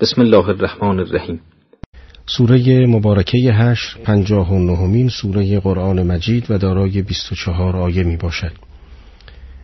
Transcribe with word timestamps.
بسم 0.00 0.20
الله 0.20 0.48
الرحمن 0.48 0.98
الرحیم 1.00 1.40
سوره 2.26 2.86
مبارکه 2.86 3.38
هشت 3.38 3.98
پنجاه 4.04 4.52
و 4.52 4.58
نهمین 4.58 5.08
سوره 5.08 5.60
قرآن 5.60 6.02
مجید 6.02 6.50
و 6.50 6.58
دارای 6.58 7.02
بیست 7.02 7.32
و 7.32 7.34
چهار 7.34 7.76
آیه 7.76 8.02
می 8.02 8.16
باشد. 8.16 8.52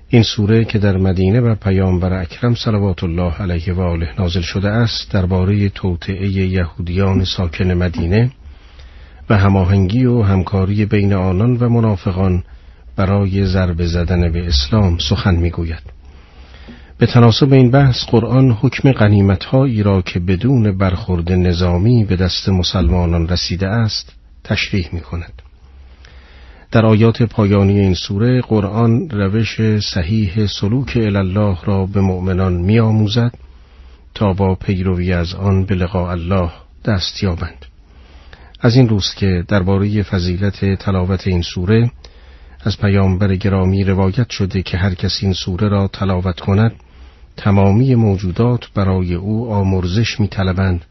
این 0.09 0.22
سوره 0.22 0.64
که 0.64 0.79
در 0.79 0.96
مدینه 0.96 1.41
و 1.41 1.54
پیامبر 1.54 2.12
اکرم 2.12 2.54
صلوات 2.54 3.04
الله 3.04 3.33
علیه 3.33 3.72
و 3.72 3.80
آله 3.80 4.09
نازل 4.19 4.41
شده 4.41 4.69
است 4.69 5.12
درباره 5.12 5.69
توطعه 5.69 6.29
یهودیان 6.29 7.25
ساکن 7.25 7.71
مدینه 7.71 8.31
و 9.31 9.39
هماهنگی 9.39 10.05
و 10.05 10.23
همکاری 10.23 10.85
بین 10.85 11.13
آنان 11.13 11.57
و 11.57 11.69
منافقان 11.69 12.43
برای 12.97 13.47
ضربه 13.47 13.87
زدن 13.87 14.33
به 14.33 14.47
اسلام 14.47 14.99
سخن 14.99 15.35
می‌گوید 15.35 15.83
به 16.98 17.06
تناسب 17.06 17.52
این 17.52 17.70
بحث 17.70 18.05
قرآن 18.05 18.51
حکم 18.51 18.92
غنیمتهایی 18.92 19.83
را 19.83 20.02
که 20.02 20.20
بدون 20.20 20.79
برخورد 20.79 21.33
نظامی 21.33 22.05
به 22.05 22.16
دست 22.16 22.48
مسلمانان 22.48 23.29
رسیده 23.29 23.69
است 23.69 24.12
تشریح 24.45 24.88
می 24.93 25.01
کند. 25.01 25.43
در 26.71 26.87
آیات 26.87 27.23
پایانی 27.23 27.80
این 27.80 27.95
سوره 27.95 28.41
قرآن 28.41 29.11
روش 29.11 29.80
صحیح 29.80 30.47
سلوک 30.47 30.93
الله 30.97 31.57
را 31.65 31.87
به 31.87 32.01
مؤمنان 32.01 32.52
می 32.52 32.79
آموزد 32.79 33.35
تا 34.15 34.33
با 34.33 34.55
پیروی 34.55 35.13
از 35.13 35.35
آن 35.35 35.65
به 35.65 35.74
لقاء 35.74 36.10
الله 36.10 36.51
دست 36.85 37.23
یابند. 37.23 37.66
از 38.60 38.77
این 38.77 38.88
روست 38.88 39.16
که 39.16 39.45
درباره 39.49 40.02
فضیلت 40.02 40.65
تلاوت 40.74 41.27
این 41.27 41.43
سوره 41.43 41.91
از 42.65 42.79
پیامبر 42.79 43.35
گرامی 43.35 43.85
روایت 43.85 44.30
شده 44.30 44.63
که 44.63 44.77
هر 44.77 44.95
کس 44.95 45.19
این 45.23 45.33
سوره 45.33 45.69
را 45.69 45.88
تلاوت 45.88 46.41
کند 46.41 46.73
تمامی 47.37 47.95
موجودات 47.95 48.69
برای 48.75 49.15
او 49.15 49.53
آمرزش 49.53 50.21
می 50.21 50.29
طلبند 50.29 50.85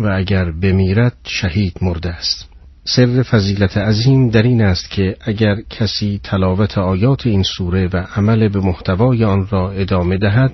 و 0.00 0.06
اگر 0.06 0.50
بمیرد 0.50 1.16
شهید 1.24 1.78
مرده 1.82 2.10
است 2.10 2.48
سر 2.84 3.22
فضیلت 3.22 3.76
عظیم 3.76 4.30
در 4.30 4.42
این 4.42 4.62
است 4.62 4.90
که 4.90 5.16
اگر 5.20 5.56
کسی 5.70 6.20
تلاوت 6.24 6.78
آیات 6.78 7.26
این 7.26 7.42
سوره 7.42 7.88
و 7.92 8.06
عمل 8.16 8.48
به 8.48 8.60
محتوای 8.60 9.24
آن 9.24 9.46
را 9.50 9.70
ادامه 9.70 10.18
دهد 10.18 10.52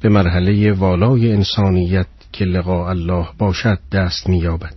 به 0.00 0.08
مرحله 0.08 0.72
والای 0.72 1.32
انسانیت 1.32 2.06
که 2.32 2.44
لقاء 2.44 2.88
الله 2.88 3.26
باشد 3.38 3.78
دست 3.92 4.28
می‌یابد 4.28 4.74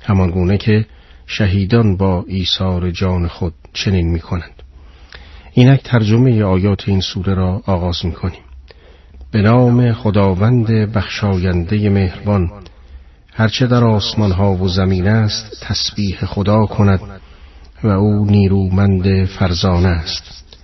همان 0.00 0.30
گونه 0.30 0.58
که 0.58 0.86
شهیدان 1.26 1.96
با 1.96 2.24
ایثار 2.28 2.90
جان 2.90 3.28
خود 3.28 3.54
چنین 3.72 4.10
می 4.10 4.20
کنند. 4.20 4.62
اینک 5.52 5.82
ترجمه 5.82 6.42
آیات 6.42 6.88
این 6.88 7.00
سوره 7.00 7.34
را 7.34 7.62
آغاز 7.66 8.06
می 8.06 8.12
کنیم. 8.12 8.45
به 9.36 9.42
نام 9.42 9.92
خداوند 9.92 10.66
بخشاینده 10.66 11.90
مهربان. 11.90 12.50
هرچه 13.32 13.66
در 13.66 13.84
آسمان 13.84 14.32
ها 14.32 14.52
و 14.52 14.68
زمین 14.68 15.08
است 15.08 15.60
تسبیح 15.60 16.24
خدا 16.24 16.66
کند 16.66 17.00
و 17.82 17.88
او 17.88 18.24
نیرومند 18.24 19.24
فرزانه 19.24 19.88
است. 19.88 20.56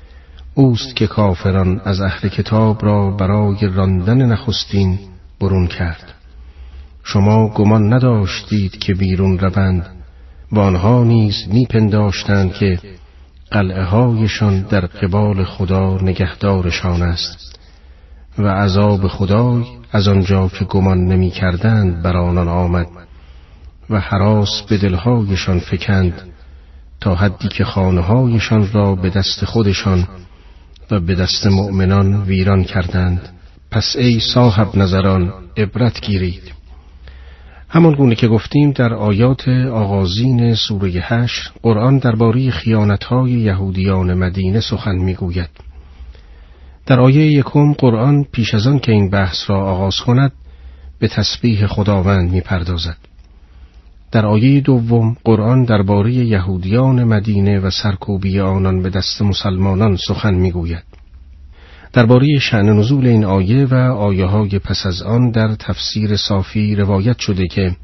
اوست 0.55 0.97
که 0.97 1.07
کافران 1.07 1.81
از 1.85 2.01
اهل 2.01 2.29
کتاب 2.29 2.85
را 2.85 3.11
برای 3.11 3.69
راندن 3.75 4.23
نخستین 4.23 4.99
برون 5.41 5.67
کرد. 5.67 6.15
شما 7.05 7.49
گمان 7.49 7.93
نداشتید 7.93 8.79
که 8.79 8.95
بیرون 8.95 9.39
روند. 9.39 9.87
و 10.53 10.59
آنها 10.59 11.05
نیز 11.05 11.35
میپنداشتند 11.49 12.53
که 12.53 12.79
قلعه 13.51 13.85
هایشان 13.85 14.63
در 14.63 14.87
قبال 14.87 15.45
خدا 15.45 15.99
نگهدارشان 16.03 17.03
است. 17.03 17.53
و 18.39 18.49
عذاب 18.49 19.09
خدای 19.09 19.65
از 19.93 20.09
آنجا 20.09 20.49
که 20.49 20.65
گمان 20.65 21.05
نمی 21.05 21.31
کردند 21.31 22.03
بر 22.03 22.17
آنان 22.17 22.49
آمد 22.49 22.87
و 23.91 24.01
حراس 24.01 24.63
به 24.63 24.79
دلهایشان 24.79 25.59
فکند 25.59 26.23
تا 27.01 27.15
حدی 27.15 27.49
که 27.49 27.65
خانههایشان 27.65 28.69
را 28.73 28.95
به 28.95 29.11
دست 29.11 29.45
خودشان 29.45 30.09
و 30.91 31.01
به 31.01 31.15
دست 31.15 31.47
مؤمنان 31.47 32.23
ویران 32.23 32.65
کردند. 32.65 33.29
پس 33.71 33.97
ای 33.99 34.21
صاحب 34.21 34.77
نظران 34.77 35.33
عبرت 35.57 36.01
گیرید. 36.01 36.53
همان 37.69 37.95
گونه 37.95 38.15
که 38.15 38.29
گفتیم 38.29 38.71
در 38.71 38.95
آیات 38.95 39.49
آغازین 39.73 40.55
سوره 40.55 40.91
هشت 40.91 41.53
قرآن 41.63 41.99
درباره 41.99 42.51
خیانتهای 42.51 43.31
یهودیان 43.31 44.15
مدینه 44.15 44.61
سخن 44.61 44.95
می‌گوید. 44.95 45.51
در 46.87 47.01
آیه 47.01 47.27
یکم 47.27 47.73
قرآن 47.73 48.25
پیش 48.33 48.55
از 48.55 48.67
آن 48.67 48.79
که 48.79 48.93
این 48.93 49.11
بحث 49.11 49.51
را 49.51 49.65
آغاز 49.65 49.97
کند 49.97 50.33
به 50.99 51.09
تسبیح 51.09 51.67
خداوند 51.67 52.31
می‌پردازد. 52.31 52.97
در 54.13 54.27
آیه 54.27 54.61
دوم 54.61 55.17
قرآن 55.25 55.65
درباره 55.65 56.13
یهودیان 56.13 57.05
مدینه 57.05 57.61
و 57.61 57.71
سرکوبی 57.71 58.41
آنان 58.41 58.83
به 58.83 58.91
دست 58.91 59.23
مسلمانان 59.23 59.97
سخن 59.97 60.35
می‌گوید. 60.35 60.85
درباره 61.93 62.39
شعن 62.39 62.69
نزول 62.69 63.07
این 63.07 63.25
آیه 63.25 63.67
و 63.67 63.75
آیه 63.93 64.25
های 64.25 64.59
پس 64.59 64.87
از 64.87 65.03
آن 65.03 65.31
در 65.31 65.55
تفسیر 65.55 66.17
صافی 66.17 66.75
روایت 66.75 67.19
شده 67.19 67.49
که 67.49 67.77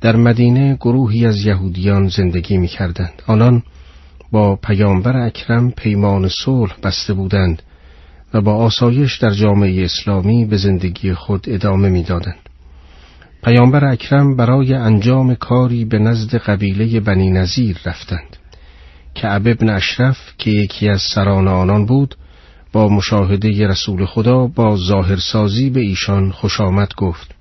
در 0.00 0.16
مدینه 0.16 0.74
گروهی 0.74 1.26
از 1.26 1.46
یهودیان 1.46 2.08
زندگی 2.08 2.56
می 2.56 2.68
کردند. 2.68 3.22
آنان 3.26 3.62
با 4.32 4.56
پیامبر 4.56 5.16
اکرم 5.16 5.70
پیمان 5.70 6.28
صلح 6.28 6.74
بسته 6.82 7.14
بودند 7.14 7.62
و 8.34 8.40
با 8.40 8.54
آسایش 8.54 9.16
در 9.16 9.30
جامعه 9.30 9.84
اسلامی 9.84 10.44
به 10.44 10.56
زندگی 10.56 11.14
خود 11.14 11.44
ادامه 11.48 11.88
می‌دادند. 11.88 12.48
پیامبر 13.44 13.84
اکرم 13.84 14.36
برای 14.36 14.74
انجام 14.74 15.34
کاری 15.34 15.84
به 15.84 15.98
نزد 15.98 16.36
قبیله 16.36 17.00
بنی 17.00 17.30
نظیر 17.30 17.78
رفتند. 17.84 18.36
که 19.14 19.34
ابن 19.34 19.68
اشرف 19.68 20.18
که 20.38 20.50
یکی 20.50 20.88
از 20.88 21.02
سران 21.14 21.48
آنان 21.48 21.86
بود 21.86 22.14
با 22.72 22.88
مشاهده 22.88 23.68
رسول 23.68 24.06
خدا 24.06 24.46
با 24.46 24.76
ظاهرسازی 24.76 25.70
به 25.70 25.80
ایشان 25.80 26.30
خوش 26.30 26.60
آمد 26.60 26.94
گفت. 26.96 27.34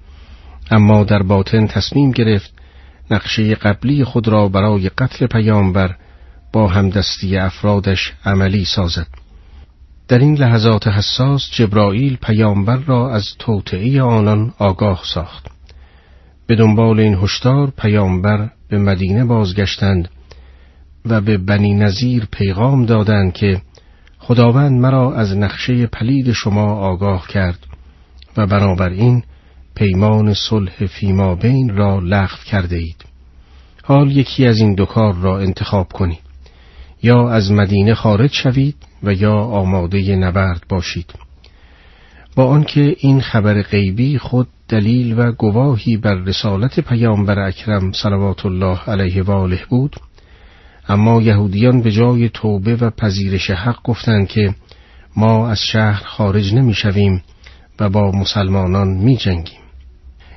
اما 0.71 1.03
در 1.03 1.23
باطن 1.23 1.67
تصمیم 1.67 2.11
گرفت 2.11 2.53
نقشه 3.11 3.55
قبلی 3.55 4.03
خود 4.03 4.27
را 4.27 4.47
برای 4.47 4.89
قتل 4.89 5.27
پیامبر 5.27 5.95
با 6.53 6.67
همدستی 6.67 7.37
افرادش 7.37 8.13
عملی 8.25 8.65
سازد. 8.65 9.26
در 10.07 10.19
این 10.19 10.35
لحظات 10.35 10.87
حساس 10.87 11.49
جبرائیل 11.51 12.17
پیامبر 12.21 12.77
را 12.77 13.11
از 13.11 13.25
توطعه 13.39 14.01
آنان 14.01 14.53
آگاه 14.57 15.01
ساخت 15.13 15.47
به 16.47 16.55
دنبال 16.55 16.99
این 16.99 17.15
هشدار 17.15 17.73
پیامبر 17.77 18.49
به 18.69 18.77
مدینه 18.77 19.25
بازگشتند 19.25 20.09
و 21.05 21.21
به 21.21 21.37
بنی 21.37 21.73
نظیر 21.73 22.27
پیغام 22.31 22.85
دادند 22.85 23.33
که 23.33 23.61
خداوند 24.19 24.81
مرا 24.81 25.15
از 25.15 25.37
نقشه 25.37 25.87
پلید 25.87 26.31
شما 26.31 26.73
آگاه 26.73 27.27
کرد 27.27 27.59
و 28.37 28.47
بنابراین 28.47 29.23
پیمان 29.75 30.33
صلح 30.33 30.85
فیما 30.85 31.35
بین 31.35 31.77
را 31.77 31.99
لغو 31.99 32.37
کرده 32.45 32.75
اید. 32.75 33.05
حال 33.83 34.11
یکی 34.11 34.45
از 34.47 34.57
این 34.57 34.75
دو 34.75 34.85
کار 34.85 35.15
را 35.15 35.39
انتخاب 35.39 35.87
کنید. 35.93 36.26
یا 37.03 37.29
از 37.29 37.51
مدینه 37.51 37.93
خارج 37.93 38.33
شوید 38.33 38.75
و 39.03 39.13
یا 39.13 39.33
آماده 39.33 40.15
نبرد 40.15 40.63
باشید 40.69 41.13
با 42.35 42.45
آنکه 42.45 42.95
این 42.99 43.21
خبر 43.21 43.61
غیبی 43.61 44.17
خود 44.17 44.47
دلیل 44.69 45.19
و 45.19 45.31
گواهی 45.31 45.97
بر 45.97 46.15
رسالت 46.15 46.79
پیامبر 46.79 47.39
اکرم 47.39 47.91
صلوات 47.91 48.45
الله 48.45 48.79
علیه 48.87 49.23
و 49.23 49.31
آله 49.31 49.59
بود 49.69 49.95
اما 50.89 51.21
یهودیان 51.21 51.81
به 51.81 51.91
جای 51.91 52.29
توبه 52.29 52.75
و 52.75 52.89
پذیرش 52.89 53.51
حق 53.51 53.83
گفتند 53.83 54.27
که 54.27 54.55
ما 55.15 55.49
از 55.49 55.59
شهر 55.59 56.03
خارج 56.05 56.53
نمی‌شویم 56.53 57.23
و 57.79 57.89
با 57.89 58.11
مسلمانان 58.11 58.87
می 58.87 59.17
جنگیم. 59.17 59.66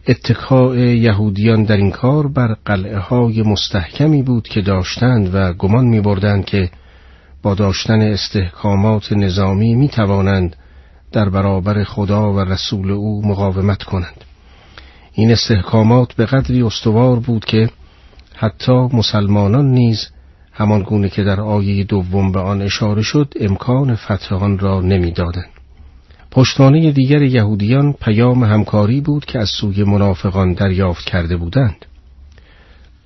اتکاع 0.08 0.78
یهودیان 0.78 1.64
در 1.64 1.76
این 1.76 1.90
کار 1.90 2.28
بر 2.28 2.56
قلعه 2.64 2.98
های 2.98 3.42
مستحکمی 3.42 4.22
بود 4.22 4.48
که 4.48 4.60
داشتند 4.60 5.34
و 5.34 5.52
گمان 5.52 5.86
می 5.86 6.00
بردند 6.00 6.44
که 6.44 6.70
با 7.42 7.54
داشتن 7.54 8.00
استحکامات 8.00 9.12
نظامی 9.12 9.74
می 9.74 9.88
توانند 9.88 10.56
در 11.12 11.28
برابر 11.28 11.84
خدا 11.84 12.32
و 12.32 12.40
رسول 12.40 12.90
او 12.90 13.28
مقاومت 13.28 13.82
کنند. 13.82 14.24
این 15.12 15.32
استحکامات 15.32 16.12
به 16.12 16.26
قدری 16.26 16.62
استوار 16.62 17.20
بود 17.20 17.44
که 17.44 17.70
حتی 18.34 18.72
مسلمانان 18.72 19.70
نیز 19.70 20.08
همان 20.52 20.82
گونه 20.82 21.08
که 21.08 21.24
در 21.24 21.40
آیه 21.40 21.84
دوم 21.84 22.32
به 22.32 22.40
آن 22.40 22.62
اشاره 22.62 23.02
شد 23.02 23.34
امکان 23.40 23.94
فتح 23.94 24.34
آن 24.34 24.58
را 24.58 24.80
نمی‌دادند. 24.80 25.59
پشتوانه 26.30 26.92
دیگر 26.92 27.22
یهودیان 27.22 27.92
پیام 27.92 28.44
همکاری 28.44 29.00
بود 29.00 29.24
که 29.24 29.38
از 29.38 29.48
سوی 29.48 29.84
منافقان 29.84 30.52
دریافت 30.52 31.04
کرده 31.04 31.36
بودند. 31.36 31.86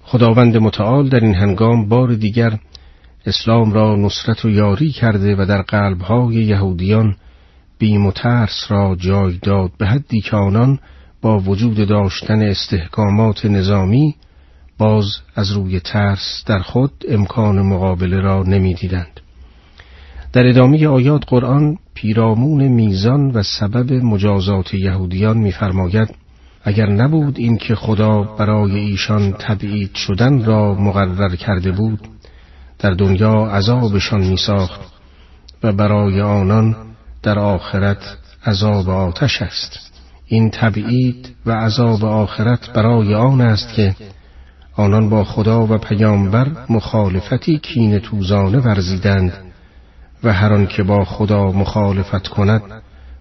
خداوند 0.03 0.56
متعال 0.56 1.09
در 1.09 1.21
این 1.21 1.35
هنگام 1.35 1.88
بار 1.88 2.15
دیگر 2.15 2.59
اسلام 3.26 3.73
را 3.73 3.97
نصرت 3.97 4.44
و 4.44 4.50
یاری 4.50 4.91
کرده 4.91 5.37
و 5.37 5.47
در 5.49 5.62
قلبهای 5.62 6.35
یهودیان 6.35 7.17
بیم 7.79 8.06
و 8.06 8.12
ترس 8.12 8.67
را 8.69 8.97
جای 8.99 9.38
داد 9.43 9.70
به 9.79 9.87
حدی 9.87 10.20
که 10.20 10.37
آنان 10.37 10.79
با 11.23 11.38
وجود 11.38 11.88
داشتن 11.88 12.43
استحکامات 12.43 13.47
نظامی 13.47 14.15
باز 14.79 15.06
از 15.37 15.53
روی 15.53 15.81
ترس 15.81 16.44
در 16.47 16.59
خود 16.59 16.93
امکان 17.09 17.62
مقابله 17.62 18.20
را 18.20 18.43
نمی‌دیدند. 18.43 19.20
در 20.32 20.47
ادامه 20.47 20.88
آیات 20.88 21.23
قرآن 21.27 21.79
پیرامون 21.94 22.69
میزان 22.69 23.31
و 23.31 23.43
سبب 23.43 23.93
مجازات 23.93 24.75
یهودیان 24.75 25.38
می‌فرماید 25.38 26.14
اگر 26.64 26.91
نبود 26.91 27.38
اینکه 27.38 27.75
خدا 27.75 28.23
برای 28.23 28.79
ایشان 28.79 29.32
تبعید 29.32 29.94
شدن 29.94 30.44
را 30.44 30.75
مقرر 30.75 31.37
کرده 31.37 31.73
بود 31.73 32.08
در 32.79 32.91
دنیا 32.91 33.32
عذابشان 33.32 34.20
میساخت 34.20 34.81
و 35.62 35.73
برای 35.73 36.20
آنان 36.20 36.76
در 37.23 37.38
آخرت 37.38 38.19
عذاب 38.46 38.88
آتش 38.88 39.43
است. 39.43 39.93
این 40.26 40.50
تبعید 40.50 41.35
و 41.46 41.52
عذاب 41.52 42.05
آخرت 42.05 42.73
برای 42.73 43.14
آن 43.14 43.41
است 43.41 43.75
که 43.75 43.96
آنان 44.76 45.08
با 45.08 45.25
خدا 45.25 45.67
و 45.67 45.79
پیامبر 45.79 46.46
مخالفتی 46.69 47.58
کین 47.58 47.99
توزانه 47.99 48.58
ورزیدند. 48.58 49.32
و 50.25 50.32
هر 50.32 50.65
که 50.65 50.82
با 50.82 51.05
خدا 51.05 51.53
مخالفت 51.53 52.29
کند 52.29 52.62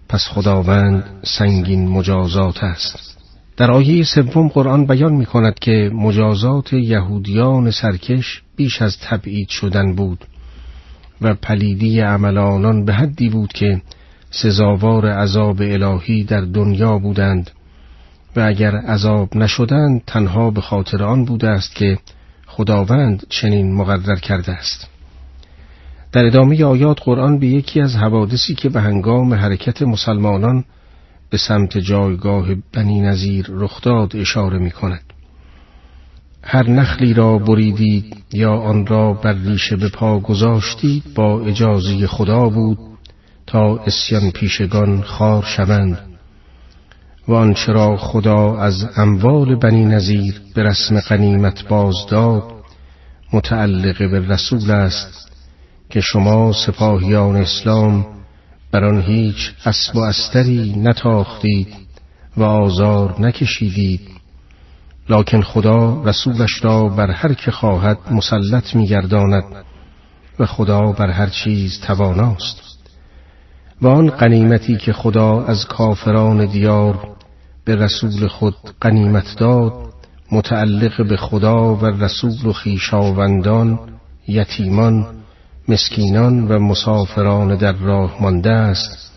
پس 0.10 0.28
خداوند 0.28 1.04
سنگین 1.24 1.88
مجازات 1.88 2.64
است. 2.64 3.18
در 3.58 3.72
آیه 3.72 4.04
سوم 4.04 4.48
قرآن 4.48 4.86
بیان 4.86 5.14
می 5.14 5.26
کند 5.26 5.60
که 5.60 5.92
مجازات 5.94 6.74
یهودیان 6.74 7.72
سرکش 7.72 8.42
بیش 8.56 8.82
از 8.82 8.98
تبعید 9.00 9.50
شدن 9.50 9.96
بود 9.96 10.26
و 11.22 11.34
پلیدی 11.34 12.00
عمل 12.00 12.38
آنان 12.38 12.86
به 12.86 12.94
حدی 12.94 13.30
بود 13.30 13.54
که 13.54 13.82
سزاوار 14.32 15.06
عذاب 15.10 15.62
الهی 15.62 16.24
در 16.24 16.42
دنیا 16.42 16.98
بودند 16.98 17.52
و 18.36 18.40
اگر 18.40 18.76
عذاب 18.76 19.38
نشدند 19.38 20.02
تنها 20.08 20.52
به 20.52 20.62
خاطر 20.62 21.04
آن 21.04 21.26
بوده 21.26 21.50
است 21.50 21.76
که 21.76 21.98
خداوند 22.48 23.24
چنین 23.30 23.76
مقرر 23.76 24.16
کرده 24.16 24.52
است. 24.52 24.93
در 26.13 26.25
ادامه 26.25 26.63
آیات 26.63 26.98
قرآن 27.04 27.39
به 27.39 27.48
یکی 27.48 27.81
از 27.81 27.95
حوادثی 27.95 28.56
که 28.56 28.69
به 28.69 28.81
هنگام 28.81 29.33
حرکت 29.33 29.81
مسلمانان 29.81 30.63
به 31.30 31.38
سمت 31.38 31.77
جایگاه 31.77 32.48
بنی 32.74 33.01
نظیر 33.01 33.45
رخداد 33.50 34.15
اشاره 34.15 34.57
می 34.57 34.71
کند. 34.71 35.04
هر 36.44 36.69
نخلی 36.69 37.13
را 37.13 37.38
بریدید 37.38 38.24
یا 38.33 38.54
آن 38.54 38.86
را 38.86 39.13
بر 39.13 39.33
ریشه 39.33 39.75
به 39.75 39.89
پا 39.89 40.19
گذاشتید 40.19 41.04
با 41.15 41.42
اجازه 41.42 42.07
خدا 42.07 42.50
بود 42.50 42.77
تا 43.48 43.77
اسیان 43.77 44.31
پیشگان 44.31 45.01
خار 45.01 45.44
شوند 45.44 46.00
و 47.27 47.33
آنچه 47.33 47.71
را 47.71 47.98
خدا 47.98 48.57
از 48.57 48.89
اموال 48.98 49.56
بنی 49.56 49.86
نظیر 49.86 50.42
به 50.56 50.63
رسم 50.63 51.00
قنیمت 51.00 51.68
باز 51.68 51.95
داد 52.10 52.44
متعلق 53.33 54.12
به 54.12 54.19
رسول 54.19 54.71
است 54.71 55.33
که 55.90 56.02
شما 56.02 56.54
سپاهیان 56.54 57.36
اسلام 57.36 58.06
بر 58.72 58.84
آن 58.84 59.02
هیچ 59.02 59.54
اسب 59.66 59.96
و 59.96 60.00
استری 60.00 60.76
نتاختید 60.78 61.76
و 62.38 62.44
آزار 62.44 63.16
نکشیدید. 63.22 64.02
لکن 65.10 65.42
خدا 65.42 66.04
رسولش 66.04 66.66
را 66.66 66.90
بر 66.90 67.12
هر 67.12 67.34
که 67.34 67.52
خواهد 67.52 67.98
مسلط 68.12 68.76
میگرداند 68.76 69.44
و 70.40 70.46
خدا 70.46 70.82
بر 70.92 71.10
هر 71.10 71.30
چیز 71.30 71.80
تواناست. 71.88 72.62
و 73.82 73.88
آن 73.88 74.10
قنیمتی 74.10 74.78
که 74.78 74.94
خدا 74.94 75.44
از 75.46 75.66
کافران 75.66 76.46
دیار 76.46 77.16
به 77.66 77.76
رسول 77.76 78.28
خود 78.28 78.56
قنیمت 78.82 79.36
داد 79.38 79.74
متعلق 80.32 81.08
به 81.10 81.18
خدا 81.18 81.76
و 81.76 81.86
رسول 81.86 82.46
و 82.46 82.54
خیشاوندان 82.54 83.80
یتیمان 84.28 85.23
مسکینان 85.68 86.48
و 86.48 86.60
مسافران 86.60 87.56
در 87.56 87.71
راه 87.71 88.21
مانده 88.21 88.50
است 88.51 89.12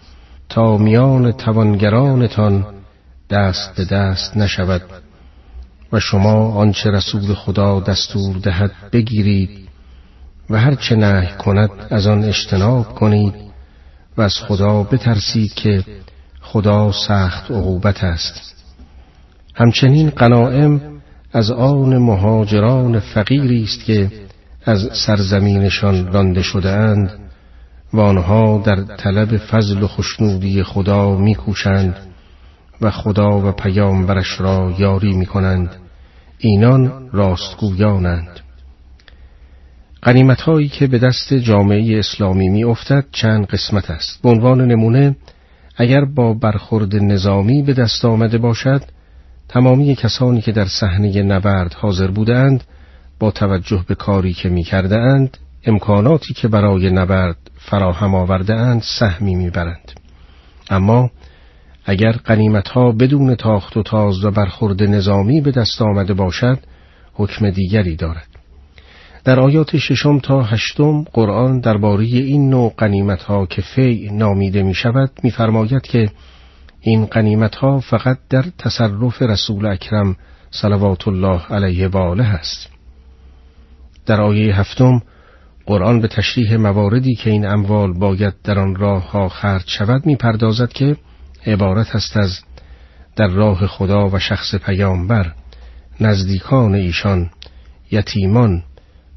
تا 0.49 0.77
میان 0.77 1.33
توانگرانتان 1.33 2.67
دست 3.31 3.75
به 3.77 3.85
دست 3.85 4.37
نشود 4.37 4.83
و 5.93 6.01
شما 6.01 6.53
آنچه 6.53 6.91
رسول 6.91 7.35
خدا 7.35 7.81
دستور 7.81 8.37
دهد 8.37 8.73
بگیرید 8.93 9.69
و 10.51 10.59
هر 10.59 10.75
چه 10.75 10.97
نهی 10.97 11.29
کند 11.39 11.71
از 11.91 12.07
آن 12.07 12.25
اجتناب 12.25 12.95
کنید 12.95 13.35
و 14.17 14.23
از 14.23 14.35
خدا 14.39 14.83
بترسید 14.83 15.55
که 15.55 15.85
خدا 16.41 16.93
سخت 16.93 17.51
عقوبت 17.51 18.05
است. 18.05 18.65
همچنین 19.55 20.11
قنائم 20.11 20.81
از 21.33 21.51
آن 21.51 21.99
مهاجران 21.99 23.01
فقیری 23.01 23.63
است 23.63 23.85
که 23.85 24.26
از 24.67 24.89
سرزمینشان 25.07 26.13
رانده 26.13 26.43
شده 26.43 26.71
اند 26.71 27.11
و 27.93 28.01
آنها 28.01 28.63
در 28.67 28.77
طلب 28.77 29.37
فضل 29.37 29.83
و 29.83 29.87
خشنودی 29.87 30.63
خدا 30.63 31.17
میکوشند 31.17 31.97
و 32.81 32.91
خدا 32.91 33.49
و 33.49 33.53
پیامبرش 33.53 34.41
را 34.41 34.75
یاری 34.79 35.13
می‌کنند. 35.13 35.77
اینان 36.39 37.11
راستگویانند. 37.13 38.41
قنیمت 40.03 40.41
هایی 40.41 40.69
که 40.69 40.87
به 40.87 40.99
دست 40.99 41.35
جامعه 41.35 41.99
اسلامی 41.99 42.49
می 42.49 42.65
افتد 42.65 43.05
چند 43.13 43.47
قسمت 43.47 43.91
است. 43.91 44.23
به 44.23 44.29
عنوان 44.29 44.61
نمونه 44.61 45.17
اگر 45.77 46.05
با 46.05 46.35
برخورد 46.35 46.97
نظامی 46.97 47.63
به 47.63 47.73
دست 47.73 48.05
آمده 48.05 48.39
باشد 48.39 48.83
تمامی 49.49 49.95
کسانی 49.95 50.41
که 50.41 50.53
در 50.53 50.67
صحنه 50.67 51.23
نبرد 51.23 51.75
حاضر 51.75 52.07
بودند 52.07 52.65
با 53.19 53.31
توجه 53.31 53.85
به 53.89 53.95
کاری 53.95 54.33
که 54.33 54.49
می 54.49 54.63
کرده 54.63 54.97
اند 54.97 55.39
امکاناتی 55.65 56.35
که 56.35 56.49
برای 56.49 56.91
نبرد 56.91 57.37
فراهم 57.59 58.15
آورده 58.15 58.55
اند 58.55 58.83
سهمی 58.99 59.35
می‌برند. 59.35 59.93
اما 60.71 61.11
اگر 61.85 62.13
قنیمت 62.13 62.69
ها 62.69 62.93
بدون 62.93 63.35
تاخت 63.35 63.77
و 63.77 63.83
تاز 63.83 64.25
و 64.25 64.31
برخورد 64.31 64.83
نظامی 64.83 65.41
به 65.41 65.51
دست 65.51 65.83
آمده 65.83 66.15
باشد 66.15 66.59
حکم 67.13 67.51
دیگری 67.51 67.97
دارد. 67.97 68.27
در 69.25 69.41
آیات 69.41 69.77
ششم 69.77 70.19
تا 70.19 70.43
هشتم 70.43 71.03
قرآن 71.03 71.61
درباره 71.61 72.05
این 72.05 72.51
نوع 72.51 72.75
قنیمت 72.79 73.23
ها 73.23 73.47
که 73.47 73.63
فی 73.63 74.11
نامیده 74.13 74.63
می 74.63 74.75
شود 74.75 75.11
می 75.23 75.31
فرماید 75.31 75.83
که 75.83 76.11
این 76.81 77.07
قنیمت 77.07 77.55
ها 77.55 77.81
فقط 77.81 78.19
در 78.31 78.45
تصرف 78.59 79.23
رسول 79.23 79.67
اکرم 79.67 80.17
صلوات 80.51 81.09
الله 81.09 81.41
علیه 81.47 81.89
و 81.89 81.97
آله 81.97 82.25
است. 82.25 82.76
در 84.07 84.21
آیه 84.21 84.61
هفتم 84.61 85.03
قرآن 85.67 86.01
به 86.01 86.09
تشریح 86.09 86.57
مواردی 86.57 87.15
که 87.15 87.31
این 87.31 87.47
اموال 87.47 87.93
باید 87.93 88.35
در 88.45 88.59
آن 88.59 88.77
راه 88.77 89.11
ها 89.11 89.29
خرج 89.29 89.65
شود 89.67 90.07
می‌پردازد 90.07 90.69
که 90.69 90.97
عبارت 91.47 91.97
است 91.97 92.17
از 92.17 92.41
در 93.17 93.27
راه 93.27 93.67
خدا 93.67 94.09
و 94.09 94.19
شخص 94.19 94.55
پیامبر 94.55 95.33
نزدیکان 96.01 96.75
ایشان 96.75 97.31
یتیمان 97.91 98.63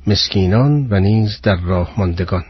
مسکینان 0.07 0.87
و 0.89 0.99
نیز 0.99 1.41
در 1.43 1.55
راه 1.55 1.93
ماندگان. 1.97 2.43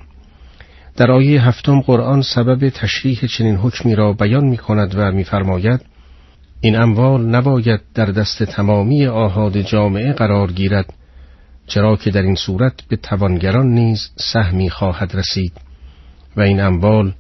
در 0.98 1.12
آیه 1.12 1.48
هفتم 1.48 1.81
قرآن 1.81 2.22
سبب 2.22 2.69
تشریح 2.69 3.19
چنین 3.38 3.55
حکمی 3.55 3.96
را 3.96 4.13
بیان 4.13 4.46
می 4.46 4.58
کند 4.58 4.93
و 4.96 5.12
میفرماید 5.12 5.81
این 6.62 6.81
اموال 6.81 7.25
نباید 7.25 7.81
در 7.93 8.05
دست 8.05 8.43
تمامی 8.43 9.05
آهاد 9.05 9.58
جامعه 9.62 10.13
قرار 10.13 10.51
گیرد. 10.51 10.93
چرا 11.69 11.95
که 11.95 12.11
در 12.11 12.21
این 12.21 12.35
صورت 12.35 12.73
به 12.89 12.95
توانگران 12.95 13.67
نیز 13.67 14.09
سهمی 14.15 14.69
خواهد 14.69 15.15
رسید 15.15 15.53
و 16.38 16.41
این 16.41 16.61
اموال 16.61 17.13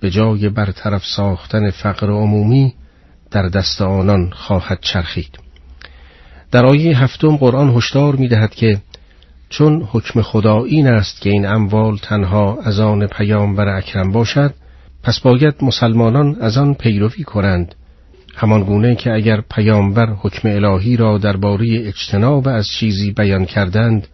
به 0.00 0.10
جای 0.10 0.48
برطرف 0.48 1.04
ساختن 1.16 1.70
فقر 1.70 2.10
عمومی 2.10 2.74
در 3.30 3.48
دست 3.48 3.82
آنان 3.82 4.30
خواهد 4.30 4.78
چرخید. 4.80 5.38
در 6.50 6.66
آیه 6.66 6.98
هفتم 6.98 7.36
قرآن 7.36 7.76
هشدار 7.76 8.16
می 8.16 8.28
دهد 8.28 8.54
که 8.54 8.80
چون 9.48 9.88
حکم 9.92 10.22
خدا 10.22 10.64
این 10.64 10.86
است 10.86 11.20
که 11.20 11.30
این 11.30 11.46
اموال 11.46 11.96
تنها 11.96 12.58
از 12.62 12.80
آن 12.80 13.06
پیامبر 13.06 13.68
اکرم 13.68 14.12
باشد 14.12 14.54
پس 15.02 15.20
باید 15.20 15.54
مسلمانان 15.62 16.36
از 16.40 16.56
آن 16.56 16.74
پیروی 16.74 17.24
کنند 17.24 17.74
همان 18.38 18.62
گونه 18.64 18.94
که 18.94 19.12
اگر 19.12 19.40
پیامبر 19.40 20.06
حکم 20.06 20.48
الهی 20.48 20.96
را 20.96 21.18
درباره 21.18 21.66
اجتناب 21.88 22.48
از 22.48 22.66
چیزی 22.68 23.10
بیان 23.10 23.44
کردند 23.44 24.08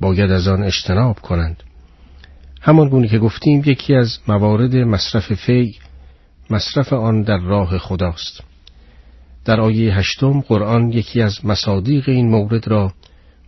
باید 0.00 0.30
از 0.30 0.48
آن 0.48 0.62
اجتناب 0.62 1.20
کنند. 1.20 1.62
همان 2.60 2.88
گونه 2.88 3.08
که 3.08 3.18
گفتیم 3.18 3.62
یکی 3.66 3.94
از 3.94 4.18
موارد 4.28 4.76
مصرف 4.76 5.34
فی 5.34 5.74
مصرف 6.50 6.92
آن 6.92 7.22
در 7.22 7.38
راه 7.38 7.78
خداست. 7.78 8.40
در 9.44 9.60
آیه 9.60 9.94
هشتم 9.94 10.40
قرآن 10.40 10.92
یکی 10.92 11.22
از 11.22 11.46
مصادیق 11.46 12.08
این 12.08 12.28
مورد 12.30 12.68
را 12.68 12.92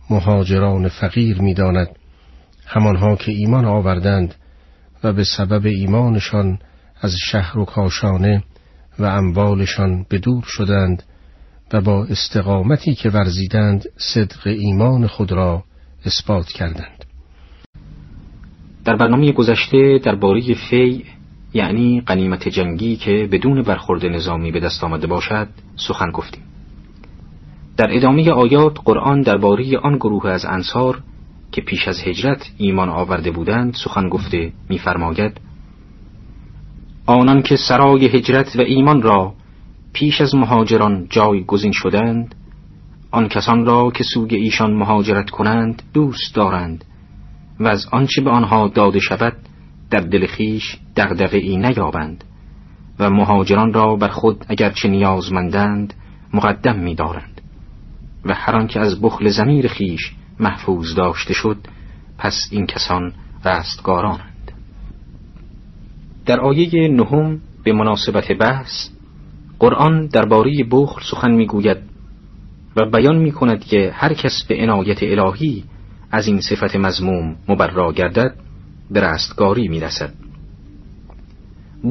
مهاجران 0.09 0.87
فقیر 0.87 1.41
می‌داند. 1.41 1.89
همانها 2.65 3.15
که 3.15 3.31
ایمان 3.31 3.65
آوردند 3.65 4.35
و 5.03 5.13
به 5.13 5.23
سبب 5.23 5.65
ایمانشان 5.65 6.59
از 7.01 7.15
شهر 7.31 7.59
و 7.59 7.65
کاشانه 7.65 8.43
و 8.99 9.05
اموالشان 9.05 10.05
به 10.09 10.17
دور 10.17 10.43
شدند 10.47 11.03
و 11.73 11.81
با 11.81 12.05
استقامتی 12.05 12.95
که 12.95 13.09
ورزیدند 13.09 13.83
صدق 13.97 14.47
ایمان 14.47 15.07
خود 15.07 15.31
را 15.31 15.63
اثبات 16.05 16.47
کردند. 16.47 17.05
در 18.85 18.95
برنامه 18.95 19.31
گذشته 19.31 19.99
درباره 20.03 20.41
فی 20.69 21.05
یعنی 21.53 22.01
قنیمت 22.01 22.47
جنگی 22.47 22.95
که 22.95 23.29
بدون 23.31 23.61
برخورد 23.61 24.05
نظامی 24.05 24.51
به 24.51 24.59
دست 24.59 24.83
آمده 24.83 25.07
باشد 25.07 25.47
سخن 25.75 26.11
گفتیم. 26.11 26.43
در 27.77 27.97
ادامه 27.97 28.31
آیات 28.31 28.77
قرآن 28.85 29.21
درباره 29.21 29.77
آن 29.77 29.95
گروه 29.95 30.29
از 30.29 30.45
انصار 30.45 31.01
که 31.51 31.61
پیش 31.61 31.87
از 31.87 32.01
هجرت 32.05 32.51
ایمان 32.57 32.89
آورده 32.89 33.31
بودند 33.31 33.73
سخن 33.73 34.09
گفته 34.09 34.51
می‌فرماید 34.69 35.41
آنان 37.05 37.41
که 37.41 37.55
سرای 37.55 38.05
هجرت 38.05 38.55
و 38.55 38.61
ایمان 38.61 39.01
را 39.01 39.33
پیش 39.93 40.21
از 40.21 40.35
مهاجران 40.35 41.07
گزین 41.47 41.71
شدند 41.71 42.35
آن 43.11 43.27
کسان 43.27 43.65
را 43.65 43.91
که 43.91 44.03
سوی 44.03 44.35
ایشان 44.35 44.73
مهاجرت 44.73 45.29
کنند 45.29 45.83
دوست 45.93 46.35
دارند 46.35 46.85
و 47.59 47.67
از 47.67 47.87
آنچه 47.91 48.21
به 48.21 48.29
آنها 48.29 48.67
داده 48.67 48.99
شود 48.99 49.33
در 49.89 49.99
دل 49.99 50.27
خیش 50.27 50.77
دغدغه 50.95 51.37
ای 51.37 51.57
نیابند 51.57 52.23
و 52.99 53.09
مهاجران 53.09 53.73
را 53.73 53.95
بر 53.95 54.07
خود 54.07 54.45
اگرچه 54.49 54.89
نیازمندند 54.89 55.93
مقدم 56.33 56.79
می‌دارند 56.79 57.41
و 58.25 58.33
هر 58.33 58.55
آنکه 58.55 58.79
از 58.79 59.01
بخل 59.01 59.29
زمیر 59.29 59.67
خیش 59.67 60.11
محفوظ 60.39 60.95
داشته 60.95 61.33
شد 61.33 61.57
پس 62.17 62.47
این 62.51 62.65
کسان 62.65 63.13
رستگارانند 63.45 64.28
در 66.29 66.39
آیه 66.39 66.87
نهم 66.87 67.41
به 67.63 67.73
مناسبت 67.73 68.31
بحث 68.31 68.89
قرآن 69.59 70.05
درباره 70.05 70.63
بخل 70.71 71.01
سخن 71.11 71.31
می‌گوید 71.31 71.77
و 72.75 72.89
بیان 72.89 73.17
می 73.17 73.31
کند 73.31 73.65
که 73.65 73.91
هر 73.93 74.13
کس 74.13 74.43
به 74.47 74.55
عنایت 74.61 75.03
الهی 75.03 75.63
از 76.11 76.27
این 76.27 76.41
صفت 76.41 76.75
مزموم 76.75 77.35
مبرا 77.47 77.91
گردد 77.91 78.35
به 78.91 79.01
رستگاری 79.01 79.67
می 79.67 79.79
رسد. 79.79 80.13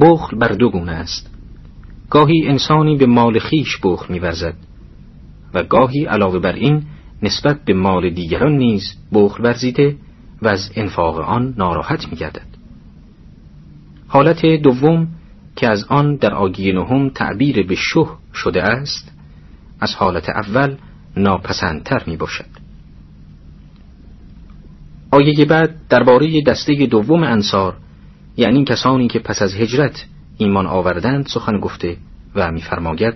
بخل 0.00 0.38
بر 0.38 0.48
دو 0.48 0.70
گونه 0.70 0.92
است 0.92 1.30
گاهی 2.10 2.48
انسانی 2.48 2.96
به 2.96 3.06
مال 3.06 3.38
خیش 3.38 3.78
بخل 3.82 4.12
می 4.12 4.18
ورزد 4.18 4.54
و 5.54 5.62
گاهی 5.62 6.04
علاوه 6.04 6.38
بر 6.38 6.52
این 6.52 6.82
نسبت 7.22 7.64
به 7.64 7.74
مال 7.74 8.10
دیگران 8.10 8.56
نیز 8.56 8.82
بخل 9.12 9.44
ورزیده 9.44 9.96
و 10.42 10.48
از 10.48 10.70
انفاق 10.76 11.18
آن 11.20 11.54
ناراحت 11.56 12.08
می 12.12 12.16
گردد. 12.16 12.57
حالت 14.08 14.46
دوم 14.46 15.08
که 15.56 15.68
از 15.68 15.84
آن 15.88 16.16
در 16.16 16.34
آگی 16.34 16.72
نهم 16.72 17.08
تعبیر 17.08 17.66
به 17.66 17.74
شه 17.74 18.06
شده 18.34 18.62
است 18.62 19.12
از 19.80 19.94
حالت 19.94 20.28
اول 20.28 20.76
ناپسندتر 21.16 22.02
می 22.06 22.16
باشد. 22.16 22.44
آیه 25.10 25.44
بعد 25.44 25.74
درباره 25.88 26.42
دسته 26.42 26.86
دوم 26.86 27.22
انصار 27.22 27.76
یعنی 28.36 28.64
کسانی 28.64 29.08
که 29.08 29.18
پس 29.18 29.42
از 29.42 29.54
هجرت 29.54 30.06
ایمان 30.38 30.66
آوردند 30.66 31.26
سخن 31.26 31.60
گفته 31.60 31.96
و 32.34 32.52
میفرماید 32.52 33.14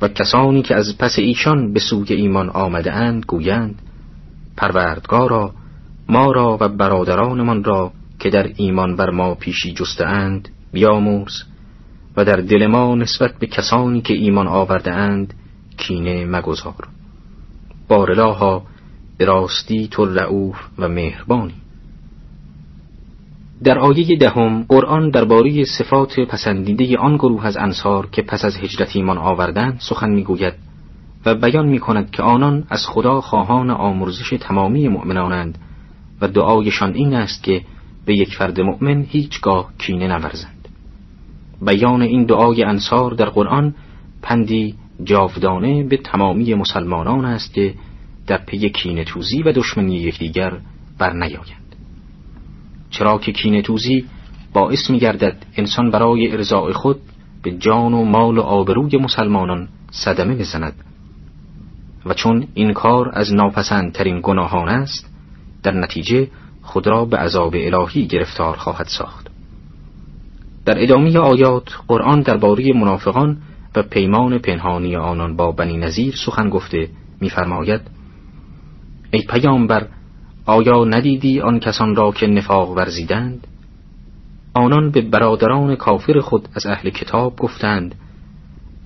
و 0.00 0.08
کسانی 0.08 0.62
که 0.62 0.74
از 0.74 0.98
پس 0.98 1.18
ایشان 1.18 1.72
به 1.72 1.80
سوی 1.80 2.14
ایمان 2.14 2.50
آمده 2.50 2.92
اند 2.92 3.24
گویند 3.26 3.82
پروردگارا 4.56 5.52
ما 6.08 6.32
را 6.32 6.58
و 6.60 6.68
برادرانمان 6.68 7.64
را 7.64 7.92
که 8.20 8.30
در 8.30 8.50
ایمان 8.56 8.96
بر 8.96 9.10
ما 9.10 9.34
پیشی 9.34 9.72
جسته 9.72 10.06
اند 10.06 10.48
بیاموز 10.72 11.44
و 12.16 12.24
در 12.24 12.36
دل 12.36 12.66
ما 12.66 12.94
نسبت 12.94 13.38
به 13.38 13.46
کسانی 13.46 14.00
که 14.00 14.14
ایمان 14.14 14.46
آورده 14.46 14.92
اند 14.92 15.34
کینه 15.76 16.24
مگذار. 16.24 16.88
بارلاها 17.88 18.62
به 19.18 19.24
راستی 19.24 19.88
تو 19.88 20.04
رعوف 20.04 20.56
و 20.78 20.88
مهربانی. 20.88 21.54
در 23.64 23.78
آیه 23.78 24.18
دهم 24.18 24.62
قرآن 24.68 25.10
درباره 25.10 25.64
صفات 25.64 26.20
پسندیده 26.20 26.98
آن 26.98 27.16
گروه 27.16 27.46
از 27.46 27.56
انصار 27.56 28.06
که 28.06 28.22
پس 28.22 28.44
از 28.44 28.56
هجرت 28.56 28.96
ایمان 28.96 29.18
آوردند 29.18 29.80
سخن 29.80 30.10
می‌گوید 30.10 30.54
و 31.26 31.34
بیان 31.34 31.68
می 31.68 31.78
کند 31.78 32.10
که 32.10 32.22
آنان 32.22 32.64
از 32.70 32.86
خدا 32.86 33.20
خواهان 33.20 33.70
آمرزش 33.70 34.34
تمامی 34.40 34.88
مؤمنانند 34.88 35.58
و 36.20 36.28
دعایشان 36.28 36.94
این 36.94 37.14
است 37.14 37.42
که 37.42 37.62
به 38.06 38.14
یک 38.14 38.34
فرد 38.34 38.60
مؤمن 38.60 39.02
هیچگاه 39.02 39.72
کینه 39.78 40.08
نورزند 40.08 40.68
بیان 41.62 42.02
این 42.02 42.24
دعای 42.24 42.62
انصار 42.62 43.10
در 43.14 43.28
قرآن 43.28 43.74
پندی 44.22 44.74
جاودانه 45.04 45.84
به 45.84 45.96
تمامی 45.96 46.54
مسلمانان 46.54 47.24
است 47.24 47.54
که 47.54 47.74
در 48.26 48.38
پی 48.38 48.70
کینه 48.70 49.04
توزی 49.04 49.42
و 49.42 49.52
دشمنی 49.52 49.96
یکدیگر 49.96 50.58
بر 50.98 51.12
نیایند 51.12 51.76
چرا 52.90 53.18
که 53.18 53.32
کینه 53.32 53.62
توزی 53.62 54.04
باعث 54.52 54.90
می 54.90 54.98
گردد 54.98 55.46
انسان 55.56 55.90
برای 55.90 56.32
ارزاع 56.32 56.72
خود 56.72 57.00
به 57.42 57.50
جان 57.50 57.94
و 57.94 58.04
مال 58.04 58.38
و 58.38 58.40
آبروی 58.40 58.96
مسلمانان 58.96 59.68
صدمه 59.90 60.34
بزند. 60.34 60.74
و 62.06 62.14
چون 62.14 62.46
این 62.54 62.72
کار 62.72 63.10
از 63.12 63.34
ناپسندترین 63.34 64.20
گناهان 64.22 64.68
است 64.68 65.10
در 65.62 65.72
نتیجه 65.74 66.28
خود 66.70 66.86
را 66.86 67.04
به 67.04 67.16
عذاب 67.16 67.54
الهی 67.56 68.06
گرفتار 68.06 68.56
خواهد 68.56 68.86
ساخت. 68.86 69.30
در 70.64 70.82
ادامه 70.82 71.18
آیات 71.18 71.68
قرآن 71.88 72.20
درباره 72.20 72.72
منافقان 72.72 73.38
و 73.76 73.82
پیمان 73.82 74.38
پنهانی 74.38 74.96
آنان 74.96 75.36
با 75.36 75.52
بنی 75.52 75.76
نظیر 75.76 76.14
سخن 76.26 76.50
گفته 76.50 76.88
می‌فرماید 77.20 77.80
ای 79.10 79.22
پیامبر 79.22 79.86
آیا 80.46 80.84
ندیدی 80.84 81.40
آن 81.40 81.60
کسان 81.60 81.96
را 81.96 82.12
که 82.12 82.26
نفاق 82.26 82.70
ورزیدند؟ 82.70 83.46
آنان 84.54 84.90
به 84.90 85.00
برادران 85.00 85.76
کافر 85.76 86.20
خود 86.20 86.48
از 86.54 86.66
اهل 86.66 86.90
کتاب 86.90 87.36
گفتند 87.36 87.94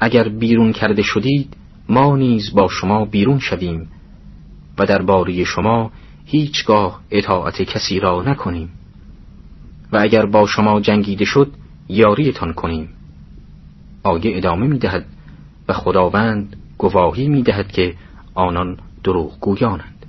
اگر 0.00 0.28
بیرون 0.28 0.72
کرده 0.72 1.02
شدید 1.02 1.56
ما 1.88 2.16
نیز 2.16 2.54
با 2.54 2.68
شما 2.68 3.04
بیرون 3.04 3.38
شویم 3.38 3.88
و 4.78 4.86
در 4.86 5.02
باری 5.02 5.44
شما 5.44 5.90
هیچگاه 6.24 7.00
اطاعت 7.10 7.62
کسی 7.62 8.00
را 8.00 8.22
نکنیم. 8.22 8.68
و 9.92 9.98
اگر 10.00 10.26
با 10.26 10.46
شما 10.46 10.80
جنگیده 10.80 11.24
شد 11.24 11.52
یاریتان 11.88 12.52
کنیم. 12.52 12.88
آیه 14.02 14.36
ادامه 14.36 14.66
می 14.66 14.78
دهد 14.78 15.06
و 15.68 15.72
خداوند 15.72 16.56
گواهی 16.78 17.28
می 17.28 17.42
دهد 17.42 17.72
که 17.72 17.94
آنان 18.34 18.78
دروغ 19.04 19.40
گویانند 19.40 20.06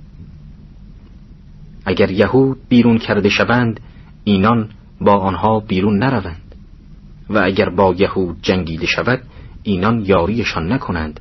اگر 1.86 2.10
یهود 2.10 2.58
بیرون 2.68 2.98
کرده 2.98 3.28
شوند 3.28 3.80
اینان 4.24 4.68
با 5.00 5.18
آنها 5.18 5.60
بیرون 5.60 5.98
نروند. 5.98 6.54
و 7.30 7.38
اگر 7.44 7.68
با 7.68 7.94
یهود 7.98 8.36
جنگیده 8.42 8.86
شود 8.86 9.22
اینان 9.62 10.04
یاریشان 10.04 10.72
نکنند. 10.72 11.20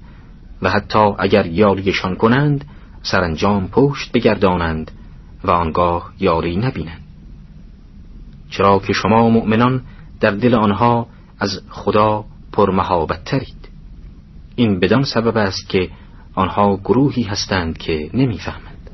و 0.61 0.69
حتی 0.69 0.99
اگر 0.99 1.45
یاریشان 1.45 2.15
کنند 2.15 2.65
سرانجام 3.11 3.67
پشت 3.67 4.11
بگردانند 4.11 4.91
و 5.43 5.51
آنگاه 5.51 6.13
یاری 6.19 6.57
نبینند. 6.57 7.01
چرا 8.49 8.79
که 8.79 8.93
شما 8.93 9.29
مؤمنان 9.29 9.81
در 10.19 10.31
دل 10.31 10.55
آنها 10.55 11.07
از 11.39 11.61
خدا 11.69 12.25
پرمحابت 12.51 13.23
ترید. 13.23 13.69
این 14.55 14.79
بدان 14.79 15.03
سبب 15.03 15.37
است 15.37 15.69
که 15.69 15.89
آنها 16.35 16.77
گروهی 16.77 17.23
هستند 17.23 17.77
که 17.77 18.09
نمی‌فهمند. 18.13 18.89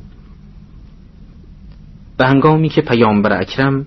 به 2.18 2.28
هنگامی 2.28 2.70
که 2.70 2.82
پیامبر 2.82 3.42
اکرم 3.42 3.86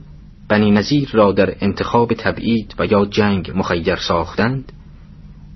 بنی 0.49 0.71
نظیر 0.71 1.11
را 1.13 1.33
در 1.33 1.55
انتخاب 1.61 2.13
تبعید 2.13 2.75
و 2.79 2.87
یا 2.87 3.05
جنگ 3.05 3.53
مخیر 3.55 3.97
ساختند 3.97 4.73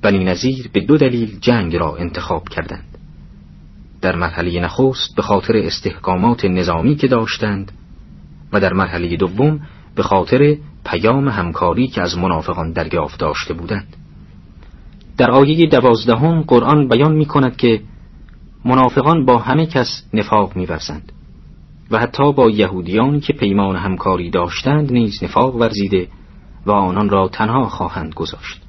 بنی 0.03 0.25
نظیر 0.25 0.71
به 0.73 0.81
دو 0.81 0.97
دلیل 0.97 1.39
جنگ 1.41 1.77
را 1.77 1.97
انتخاب 1.97 2.49
کردند. 2.49 2.98
در 4.01 4.17
مرحله 4.17 4.61
نخست 4.61 5.17
به 5.17 5.23
خاطر 5.23 5.57
استحکامات 5.57 6.45
نظامی 6.45 6.97
که 6.97 7.07
داشتند 7.07 7.73
و 8.53 8.61
در 8.61 8.73
مرحله 8.73 9.17
دوم 9.17 9.61
به 9.95 10.03
خاطر 10.03 10.57
پیام 10.85 11.29
همکاری 11.29 11.89
که 11.89 12.03
از 12.03 12.19
منافقان 12.19 12.73
دریافت 12.73 13.21
داشته 13.21 13.55
بودند. 13.55 13.97
در 15.17 15.31
آیه 15.31 15.67
دوازدهم 15.67 16.41
قرآن 16.43 16.89
بیان 16.89 17.13
می 17.13 17.27
کند 17.27 17.57
که 17.57 17.81
منافقان 18.65 19.25
با 19.25 19.39
همه 19.39 19.67
کس 19.67 20.03
نفاق 20.15 20.57
میورزند 20.57 21.13
و 21.91 21.99
حتی 21.99 22.33
با 22.33 22.51
یهودیانی 22.51 23.21
که 23.21 23.33
پیمان 23.33 23.77
همکاری 23.77 24.31
داشتند 24.31 24.93
نیز 24.93 25.25
نفاق 25.25 25.57
ورزیده 25.57 26.09
و 26.67 26.71
آنان 26.71 27.09
را 27.09 27.29
تنها 27.29 27.69
خواهند 27.69 28.15
گذاشت. 28.15 28.63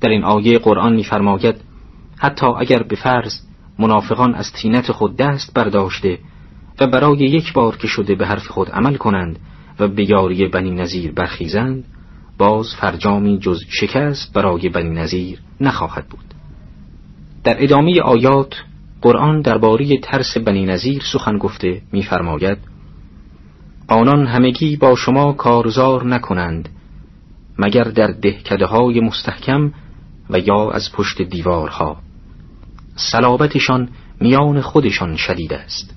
در 0.00 0.08
این 0.08 0.24
آیه 0.24 0.58
قرآن 0.58 0.94
میفرماید 0.94 1.56
حتی 2.18 2.46
اگر 2.46 2.82
به 2.82 2.96
فرض 2.96 3.32
منافقان 3.78 4.34
از 4.34 4.52
تینت 4.52 4.92
خود 4.92 5.16
دست 5.16 5.54
برداشته 5.54 6.18
و 6.80 6.86
برای 6.86 7.18
یک 7.18 7.52
بار 7.52 7.76
که 7.76 7.86
شده 7.86 8.14
به 8.14 8.26
حرف 8.26 8.46
خود 8.46 8.70
عمل 8.70 8.96
کنند 8.96 9.38
و 9.80 9.88
به 9.88 10.10
یاری 10.10 10.48
بنی 10.48 10.70
نظیر 10.70 11.12
برخیزند 11.12 11.84
باز 12.38 12.74
فرجامی 12.80 13.38
جز 13.38 13.60
شکست 13.68 14.32
برای 14.32 14.68
بنی 14.68 14.90
نظیر 14.90 15.38
نخواهد 15.60 16.06
بود. 16.06 16.34
در 17.44 17.62
ادامه 17.62 18.00
آیات 18.00 18.54
قرآن 19.02 19.40
درباره 19.40 19.98
ترس 20.02 20.36
بنی 20.38 20.64
نظیر 20.64 21.02
سخن 21.12 21.38
گفته 21.38 21.82
می‌فرماید 21.92 22.58
آنان 23.88 24.26
همگی 24.26 24.76
با 24.76 24.94
شما 24.94 25.32
کارزار 25.32 26.06
نکنند 26.06 26.68
مگر 27.58 27.84
در 27.84 28.06
دهکده 28.06 28.66
های 28.66 29.00
مستحکم 29.00 29.72
و 30.30 30.38
یا 30.38 30.70
از 30.70 30.92
پشت 30.92 31.22
دیوارها. 31.22 31.96
صلابتشان 32.96 33.88
میان 34.20 34.60
خودشان 34.60 35.16
شدید 35.16 35.52
است. 35.52 35.94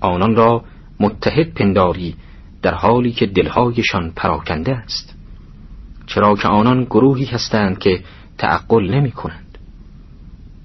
آنان 0.00 0.36
را 0.36 0.64
متحد 1.00 1.54
پنداری 1.54 2.16
در 2.62 2.74
حالی 2.74 3.12
که 3.12 3.26
دلهایشان 3.26 4.12
پراکنده 4.16 4.76
است. 4.76 5.14
چرا 6.06 6.34
که 6.34 6.48
آنان 6.48 6.84
گروهی 6.84 7.24
هستند 7.24 7.78
که 7.78 8.00
تعقل 8.38 8.90
نمی 8.90 9.10
کنند. 9.10 9.58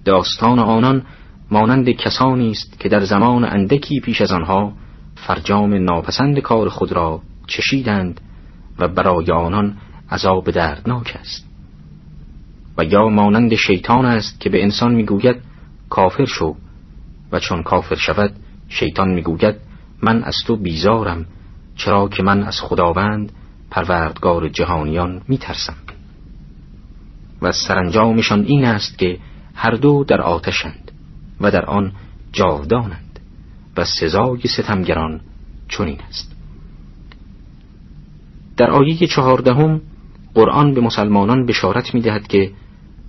داستان 0.05 0.59
آنان 0.59 1.03
مانند 1.51 1.89
کسانی 1.89 2.51
است 2.51 2.79
که 2.79 2.89
در 2.89 2.99
زمان 2.99 3.45
اندکی 3.45 3.99
پیش 3.99 4.21
از 4.21 4.31
آنها 4.31 4.73
فرجام 5.15 5.73
ناپسند 5.73 6.39
کار 6.39 6.69
خود 6.69 6.91
را 6.91 7.21
چشیدند 7.47 8.21
و 8.79 8.87
برای 8.87 9.31
آنان 9.31 9.77
عذاب 10.11 10.51
دردناک 10.51 11.17
است. 11.19 11.54
و 12.77 12.83
یا 12.83 13.09
مانند 13.09 13.55
شیطان 13.55 14.05
است 14.05 14.39
که 14.39 14.49
به 14.49 14.63
انسان 14.63 14.95
می‌گوید 14.95 15.35
کافر 15.89 16.25
شو. 16.25 16.55
و 17.31 17.39
چون 17.39 17.63
کافر 17.63 17.95
شود 17.95 18.35
شیطان 18.69 19.09
می‌گوید 19.09 19.55
من 20.01 20.23
از 20.23 20.35
تو 20.47 20.55
بیزارم 20.55 21.25
چرا 21.75 22.07
که 22.07 22.23
من 22.23 22.43
از 22.43 22.61
خداوند 22.61 23.31
پروردگار 23.71 24.49
جهانیان 24.49 25.21
میترسم. 25.27 25.75
و 27.41 27.51
سرانجامشان 27.51 28.43
این 28.43 28.65
است 28.65 28.97
که 28.97 29.19
هر 29.55 29.71
دو 29.71 30.03
در 30.07 30.21
آتشند 30.21 30.91
و 31.41 31.51
در 31.51 31.65
آن 31.65 31.91
جاودانند 32.31 33.19
و 33.77 33.85
سزای 33.85 34.41
ستمگران 34.47 35.21
چنین 35.69 35.99
است. 36.09 36.35
در 38.57 38.69
آیه 38.71 39.07
چهاردهم 39.07 39.81
قرآن 40.33 40.73
به 40.73 40.81
مسلمانان 40.81 41.45
بشارت 41.45 41.93
می‌دهد 41.93 42.27
که 42.27 42.51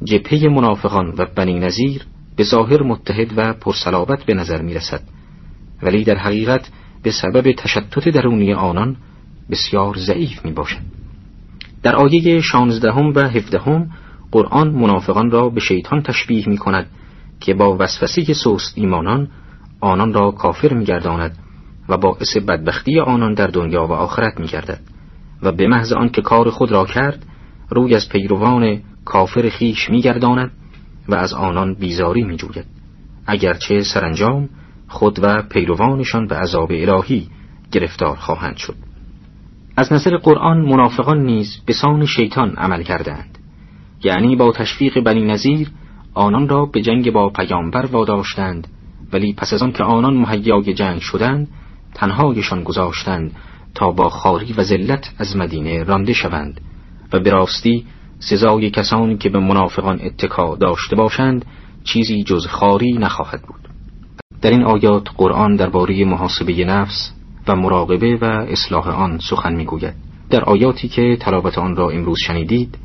جبهه 0.04 0.48
منافقان 0.48 1.14
و 1.18 1.26
بنی 1.34 1.58
نظیر 1.58 2.02
به 2.36 2.44
ظاهر 2.44 2.82
متحد 2.82 3.32
و 3.38 3.52
پرسلابت 3.52 4.24
به 4.24 4.34
نظر 4.34 4.62
می 4.62 4.74
رسد 4.74 5.00
ولی 5.82 6.04
در 6.04 6.16
حقیقت 6.16 6.70
به 7.02 7.10
سبب 7.10 7.52
تشتت 7.52 8.08
درونی 8.08 8.52
آنان 8.52 8.96
بسیار 9.50 9.96
ضعیف 9.98 10.44
می 10.44 10.52
باشد 10.52 10.80
در 11.82 11.96
آیه 11.96 12.40
شانزدهم 12.40 13.12
و 13.14 13.20
هفدهم 13.20 13.90
قرآن 14.32 14.70
منافقان 14.70 15.30
را 15.30 15.48
به 15.48 15.60
شیطان 15.60 16.02
تشبیه 16.02 16.48
می 16.48 16.58
کند 16.58 16.86
که 17.40 17.54
با 17.54 17.76
وسوسه 17.80 18.34
سوست 18.34 18.78
ایمانان 18.78 19.28
آنان 19.80 20.12
را 20.12 20.30
کافر 20.30 20.74
می 20.74 20.84
گرداند 20.84 21.38
و 21.88 21.96
باعث 21.96 22.36
بدبختی 22.36 23.00
آنان 23.00 23.34
در 23.34 23.46
دنیا 23.46 23.86
و 23.86 23.92
آخرت 23.92 24.40
می 24.40 24.46
گردد 24.46 24.80
و 25.42 25.52
به 25.52 25.68
محض 25.68 25.92
آنکه 25.92 26.22
کار 26.22 26.50
خود 26.50 26.72
را 26.72 26.84
کرد 26.84 27.26
روی 27.70 27.94
از 27.94 28.08
پیروان 28.08 28.80
کافر 29.06 29.48
خیش 29.48 29.90
می 29.90 30.00
گرداند 30.00 30.50
و 31.08 31.14
از 31.14 31.32
آنان 31.32 31.74
بیزاری 31.74 32.22
می 32.22 32.36
جوید 32.36 32.66
اگرچه 33.26 33.82
سرانجام 33.82 34.48
خود 34.88 35.18
و 35.22 35.42
پیروانشان 35.42 36.26
به 36.26 36.36
عذاب 36.36 36.70
الهی 36.72 37.28
گرفتار 37.72 38.16
خواهند 38.16 38.56
شد. 38.56 38.74
از 39.76 39.92
نظر 39.92 40.16
قرآن 40.16 40.60
منافقان 40.60 41.22
نیز 41.22 41.62
به 41.66 41.72
سان 41.72 42.06
شیطان 42.06 42.50
عمل 42.50 42.82
کردند 42.82 43.38
یعنی 44.04 44.36
با 44.36 44.52
تشویق 44.52 45.00
بنی 45.00 45.24
نظیر 45.24 45.70
آنان 46.14 46.48
را 46.48 46.66
به 46.66 46.82
جنگ 46.82 47.12
با 47.12 47.30
پیامبر 47.30 47.86
واداشتند 47.86 48.68
ولی 49.12 49.32
پس 49.32 49.52
از 49.52 49.62
آن 49.62 49.72
که 49.72 49.84
آنان 49.84 50.16
مهیای 50.16 50.74
جنگ 50.74 51.00
شدند 51.00 51.48
تنهایشان 51.94 52.62
گذاشتند 52.62 53.32
تا 53.74 53.90
با 53.90 54.08
خاری 54.08 54.52
و 54.52 54.62
ذلت 54.62 55.12
از 55.18 55.36
مدینه 55.36 55.82
رانده 55.82 56.12
شوند 56.12 56.60
و 57.12 57.20
به 57.20 57.30
راستی 57.30 57.84
سزای 58.18 58.70
کسانی 58.70 59.16
که 59.16 59.28
به 59.28 59.38
منافقان 59.38 60.00
اتکا 60.02 60.56
داشته 60.56 60.96
باشند 60.96 61.44
چیزی 61.84 62.22
جز 62.22 62.46
خاری 62.46 62.92
نخواهد 62.92 63.42
بود. 63.42 63.68
در 64.42 64.50
این 64.50 64.62
آیات 64.62 65.08
قرآن 65.16 65.56
درباره 65.56 66.04
محاسبه 66.04 66.64
نفس 66.64 67.12
و 67.48 67.56
مراقبه 67.56 68.16
و 68.16 68.24
اصلاح 68.24 68.88
آن 68.88 69.18
سخن 69.18 69.54
می‌گوید. 69.54 69.94
در 70.30 70.44
آیاتی 70.44 70.88
که 70.88 71.16
تلاوت 71.20 71.58
آن 71.58 71.76
را 71.76 71.90
امروز 71.90 72.18
شنیدید 72.26 72.78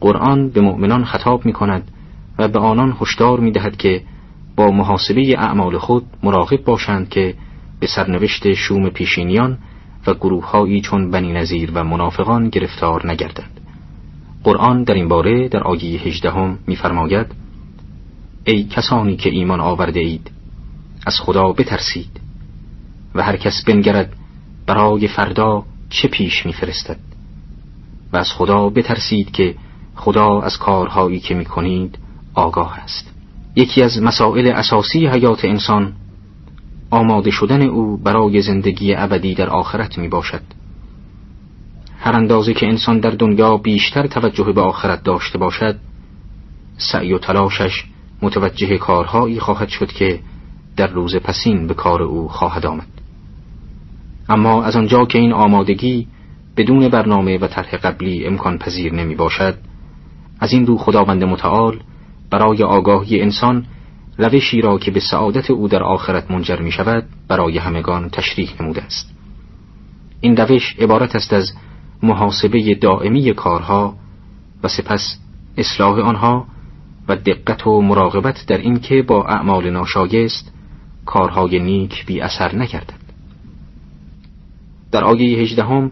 قرآن 0.00 0.50
به 0.50 0.60
مؤمنان 0.60 1.04
خطاب 1.04 1.46
می 1.46 1.52
کند 1.52 1.90
و 2.38 2.48
به 2.48 2.58
آنان 2.58 2.96
هشدار 3.00 3.40
می 3.40 3.52
دهد 3.52 3.76
که 3.76 4.02
با 4.56 4.70
محاسبه 4.70 5.38
اعمال 5.38 5.78
خود 5.78 6.04
مراقب 6.22 6.64
باشند 6.64 7.08
که 7.08 7.34
به 7.80 7.86
سرنوشت 7.86 8.52
شوم 8.52 8.88
پیشینیان 8.88 9.58
و 10.06 10.14
گروههایی 10.14 10.80
چون 10.80 11.10
بنی 11.10 11.32
نظیر 11.32 11.70
و 11.74 11.84
منافقان 11.84 12.48
گرفتار 12.48 13.10
نگردند. 13.10 13.63
قرآن 14.44 14.82
در 14.82 14.94
این 14.94 15.08
باره 15.08 15.48
در 15.48 15.62
آیه 15.62 16.00
هجدهم 16.00 16.58
می‌فرماید 16.66 17.26
ای 18.44 18.64
کسانی 18.64 19.16
که 19.16 19.30
ایمان 19.30 19.60
آورده 19.60 20.00
اید 20.00 20.30
از 21.06 21.20
خدا 21.20 21.52
بترسید 21.52 22.20
و 23.14 23.22
هر 23.22 23.36
کس 23.36 23.64
بنگرد 23.64 24.12
برای 24.66 25.08
فردا 25.08 25.64
چه 25.90 26.08
پیش 26.08 26.46
میفرستد؟ 26.46 26.98
و 28.12 28.16
از 28.16 28.32
خدا 28.32 28.68
بترسید 28.68 29.30
که 29.30 29.54
خدا 29.94 30.40
از 30.40 30.58
کارهایی 30.58 31.20
که 31.20 31.34
می‌کنید 31.34 31.98
آگاه 32.34 32.78
است. 32.78 33.10
یکی 33.56 33.82
از 33.82 34.02
مسائل 34.02 34.46
اساسی 34.46 35.06
حیات 35.06 35.44
انسان 35.44 35.92
آماده 36.90 37.30
شدن 37.30 37.62
او 37.62 37.96
برای 37.96 38.42
زندگی 38.42 38.94
ابدی 38.94 39.34
در 39.34 39.50
آخرت 39.50 39.98
می 39.98 40.08
باشد 40.08 40.42
هر 42.04 42.16
اندازه 42.16 42.54
که 42.54 42.66
انسان 42.66 43.00
در 43.00 43.10
دنیا 43.10 43.56
بیشتر 43.56 44.06
توجه 44.06 44.52
به 44.52 44.60
آخرت 44.60 45.02
داشته 45.02 45.38
باشد 45.38 45.76
سعی 46.76 47.12
و 47.12 47.18
تلاشش 47.18 47.84
متوجه 48.22 48.78
کارهایی 48.78 49.40
خواهد 49.40 49.68
شد 49.68 49.92
که 49.92 50.20
در 50.76 50.86
روز 50.86 51.16
پسین 51.16 51.66
به 51.66 51.74
کار 51.74 52.02
او 52.02 52.28
خواهد 52.28 52.66
آمد. 52.66 52.86
اما 54.28 54.64
از 54.64 54.76
آنجا 54.76 55.04
که 55.04 55.18
این 55.18 55.32
آمادگی 55.32 56.06
بدون 56.56 56.88
برنامه 56.88 57.38
و 57.38 57.46
طرح 57.46 57.76
قبلی 57.76 58.26
امکان 58.26 58.58
پذیر 58.58 58.94
نمی 58.94 59.14
باشد 59.14 59.54
از 60.40 60.52
این 60.52 60.66
رو 60.66 60.76
خداوند 60.76 61.24
متعال 61.24 61.80
برای 62.30 62.62
آگاهی 62.62 63.20
انسان 63.20 63.66
روشی 64.18 64.60
را 64.60 64.78
که 64.78 64.90
به 64.90 65.00
سعادت 65.00 65.50
او 65.50 65.68
در 65.68 65.82
آخرت 65.82 66.30
منجر 66.30 66.60
می 66.60 66.72
شود 66.72 67.04
برای 67.28 67.58
همگان 67.58 68.08
تشریح 68.10 68.50
نموده 68.60 68.82
است. 68.82 69.14
این 70.20 70.36
روش 70.36 70.76
عبارت 70.78 71.16
است 71.16 71.32
از 71.32 71.52
محاسبه 72.02 72.74
دائمی 72.74 73.34
کارها 73.34 73.94
و 74.62 74.68
سپس 74.68 75.18
اصلاح 75.56 75.98
آنها 75.98 76.46
و 77.08 77.16
دقت 77.16 77.66
و 77.66 77.80
مراقبت 77.80 78.44
در 78.46 78.58
اینکه 78.58 79.02
با 79.02 79.24
اعمال 79.24 79.70
ناشایست 79.70 80.52
کارهای 81.06 81.58
نیک 81.58 82.06
بی 82.06 82.20
اثر 82.20 82.54
نکردد 82.56 83.04
در 84.92 85.04
آیه 85.04 85.38
هجدهم 85.38 85.90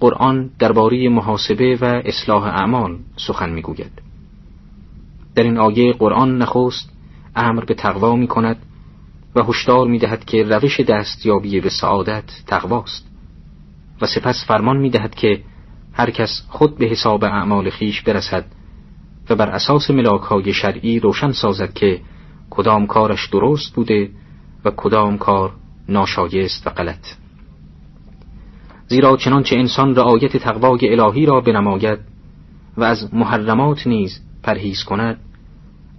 قرآن 0.00 0.50
درباره 0.58 1.08
محاسبه 1.08 1.78
و 1.80 1.84
اصلاح 1.84 2.42
اعمال 2.42 2.98
سخن 3.16 3.50
می‌گوید. 3.50 3.90
در 5.34 5.42
این 5.42 5.58
آیه 5.58 5.92
قرآن 5.92 6.38
نخست 6.38 6.92
امر 7.36 7.64
به 7.64 7.74
تقوا 7.74 8.16
می 8.16 8.26
کند 8.26 8.56
و 9.36 9.42
هشدار 9.42 9.86
می 9.86 9.98
دهد 9.98 10.24
که 10.24 10.42
روش 10.42 10.80
دستیابی 10.80 11.60
به 11.60 11.68
سعادت 11.68 12.24
تقواست. 12.46 13.06
و 14.00 14.06
سپس 14.06 14.44
فرمان 14.46 14.76
می 14.76 14.90
دهد 14.90 15.14
که 15.14 15.40
هر 15.92 16.10
کس 16.10 16.42
خود 16.48 16.78
به 16.78 16.86
حساب 16.86 17.24
اعمال 17.24 17.70
خیش 17.70 18.02
برسد 18.02 18.44
و 19.30 19.36
بر 19.36 19.48
اساس 19.48 19.90
ملاک 19.90 20.22
های 20.22 20.52
شرعی 20.52 21.00
روشن 21.00 21.32
سازد 21.32 21.72
که 21.72 22.00
کدام 22.50 22.86
کارش 22.86 23.28
درست 23.28 23.74
بوده 23.74 24.10
و 24.64 24.70
کدام 24.70 25.18
کار 25.18 25.52
ناشایست 25.88 26.66
و 26.66 26.70
غلط. 26.70 27.06
زیرا 28.88 29.16
چنانچه 29.16 29.56
انسان 29.56 29.94
رعایت 29.94 30.36
تقوای 30.36 31.00
الهی 31.00 31.26
را 31.26 31.40
بنماید 31.40 31.98
و 32.76 32.84
از 32.84 33.14
محرمات 33.14 33.86
نیز 33.86 34.20
پرهیز 34.42 34.84
کند 34.84 35.20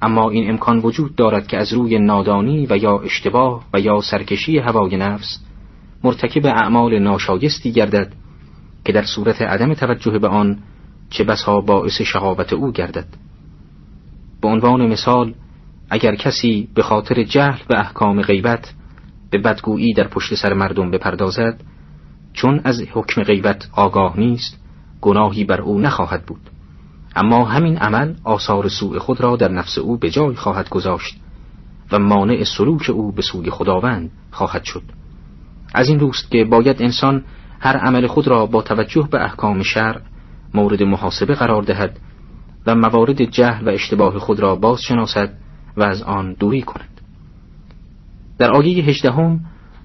اما 0.02 0.30
این 0.30 0.50
امکان 0.50 0.80
وجود 0.80 1.16
دارد 1.16 1.48
که 1.48 1.58
از 1.58 1.74
روی 1.74 2.00
نادانی 2.00 2.68
و 2.70 2.78
یا 2.78 3.00
اشتباه 3.00 3.66
و 3.74 3.80
یا 3.80 4.02
سرکشی 4.02 4.58
هوای 4.58 4.98
نفس 4.98 5.40
مرتکب 6.04 6.46
اعمال 6.46 7.00
ناشایستی 7.00 7.72
گردد 7.72 8.14
که 8.86 8.94
در 8.94 9.06
صورت 9.06 9.42
عدم 9.42 9.74
توجه 9.74 10.20
به 10.20 10.28
آن 10.28 10.60
چه 11.10 11.24
بسا 11.24 11.62
باعث 11.62 12.02
شهابت 12.02 12.54
او 12.54 12.72
گردد. 12.72 13.08
به 14.42 14.48
عنوان 14.48 14.88
مثال 14.88 15.34
اگر 15.90 16.16
کسی 16.16 16.68
به 16.76 16.84
خاطر 16.84 17.24
جهل 17.24 17.60
به 17.68 17.80
احکام 17.80 18.22
غیبت 18.22 18.74
به 19.30 19.38
بدگویی 19.38 19.94
در 19.94 20.08
پشت 20.08 20.36
سر 20.36 20.54
مردم 20.54 20.92
بپردازد 20.92 21.62
چون 22.34 22.62
از 22.64 22.82
حکم 22.92 23.24
غیبت 23.24 23.70
آگاه 23.72 24.20
نیست 24.20 24.60
گناهی 25.02 25.44
بر 25.44 25.62
او 25.62 25.80
نخواهد 25.80 26.26
بود. 26.26 26.50
اما 27.16 27.46
همین 27.46 27.78
عمل 27.78 28.14
آثار 28.24 28.68
سوء 28.68 29.00
خود 29.00 29.22
را 29.22 29.36
در 29.36 29.52
نفس 29.52 29.78
او 29.78 29.98
به 29.98 30.10
جای 30.10 30.36
خواهد 30.36 30.70
گذاشت 30.70 31.18
و 31.92 32.00
مانع 32.00 32.44
سلوک 32.44 32.90
او 32.90 33.12
به 33.12 33.22
سوی 33.22 33.50
خداوند 33.50 34.12
خواهد 34.32 34.64
شد. 34.64 34.84
از 35.74 35.90
این 35.90 36.00
روست 36.00 36.32
که 36.32 36.44
باید 36.44 36.82
انسان 36.82 37.24
هر 37.60 37.78
عمل 37.78 38.08
خود 38.08 38.28
را 38.28 38.46
با 38.46 38.62
توجه 38.62 39.08
به 39.12 39.24
احکام 39.24 39.64
شرع 39.64 40.02
مورد 40.54 40.84
محاسبه 40.84 41.36
قرار 41.36 41.64
دهد 41.64 42.00
و 42.68 42.76
موارد 42.76 43.22
جهل 43.22 43.68
و 43.68 43.70
اشتباه 43.70 44.20
خود 44.20 44.40
را 44.40 44.56
باز 44.56 44.82
شناسد 44.82 45.34
و 45.78 45.84
از 45.84 46.02
آن 46.02 46.34
دوری 46.34 46.62
کند. 46.62 47.02
در 48.38 48.52
آیه 48.52 48.84
هجدهم 48.84 49.40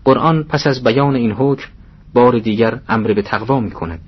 قرآن 0.05 0.43
پس 0.43 0.67
از 0.67 0.85
بیان 0.85 1.17
این 1.17 1.33
حکم 1.33 1.69
بار 2.15 2.39
دیگر 2.39 2.81
امر 2.89 3.13
به 3.15 3.23
تقوا 3.23 3.61
می 3.61 3.71
کند. 3.71 4.01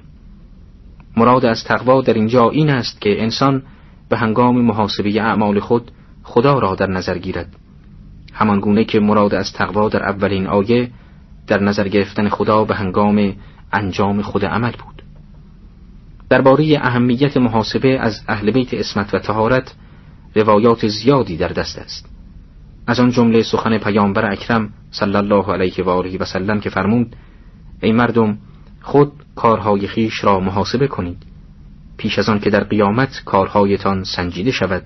مراد 1.17 1.45
از 1.45 1.65
تقوا 1.65 2.03
در 2.03 2.15
اینجا 2.15 2.51
این 2.51 2.71
است 2.71 3.01
که 3.01 3.23
انسان 3.23 3.63
به 4.09 4.17
هنگام 4.17 4.61
محاسبه 4.61 5.23
اعمال 5.23 5.61
خود 5.61 5.91
خدا 6.23 6.59
را 6.59 6.75
در 6.75 6.91
نظر 6.91 7.19
گیرد. 7.19 7.57
همان 8.33 8.61
گونه 8.61 8.85
که 8.85 9.01
مراد 9.01 9.35
از 9.35 9.53
تقوا 9.53 9.89
در 9.89 10.03
اولین 10.03 10.47
آیه 10.47 10.91
در 11.47 11.63
نظر 11.63 11.89
گرفتن 11.89 12.29
خدا 12.29 12.65
به 12.65 12.75
هنگام 12.75 13.35
انجام 13.73 14.23
خود 14.23 14.45
عمل 14.45 14.73
بود. 14.73 15.03
درباره 16.29 16.79
اهمیت 16.83 17.37
محاسبه 17.37 17.99
از 18.01 18.21
اهل 18.29 18.51
بیت 18.51 18.75
اسمت 18.75 19.15
و 19.15 19.19
تهارت 19.19 19.75
روایات 20.35 20.89
زیادی 20.89 21.37
در 21.37 21.49
دست 21.49 21.79
است. 21.79 22.09
از 22.87 23.01
آن 23.01 23.11
جمله 23.11 23.43
سخن 23.43 23.79
پیامبر 23.79 24.33
اکرم 24.33 24.73
صلی 24.91 25.17
الله 25.17 25.53
علیه 25.53 25.85
و 25.85 25.89
آله 25.89 26.19
و 26.19 26.25
سلم 26.25 26.61
که 26.61 26.71
فرمود 26.71 27.17
ای 27.83 27.93
مردم 27.93 28.39
خود 28.83 29.13
کارهای 29.37 29.87
خیش 29.87 30.25
را 30.25 30.41
محاسبه 30.41 30.87
کنید. 30.87 31.23
پیش 31.97 32.19
از 32.19 32.29
آن 32.29 32.41
که 32.41 32.51
در 32.51 32.65
قیامت 32.65 33.23
کارهایتان 33.25 34.05
سنجیده 34.05 34.51
شود 34.51 34.83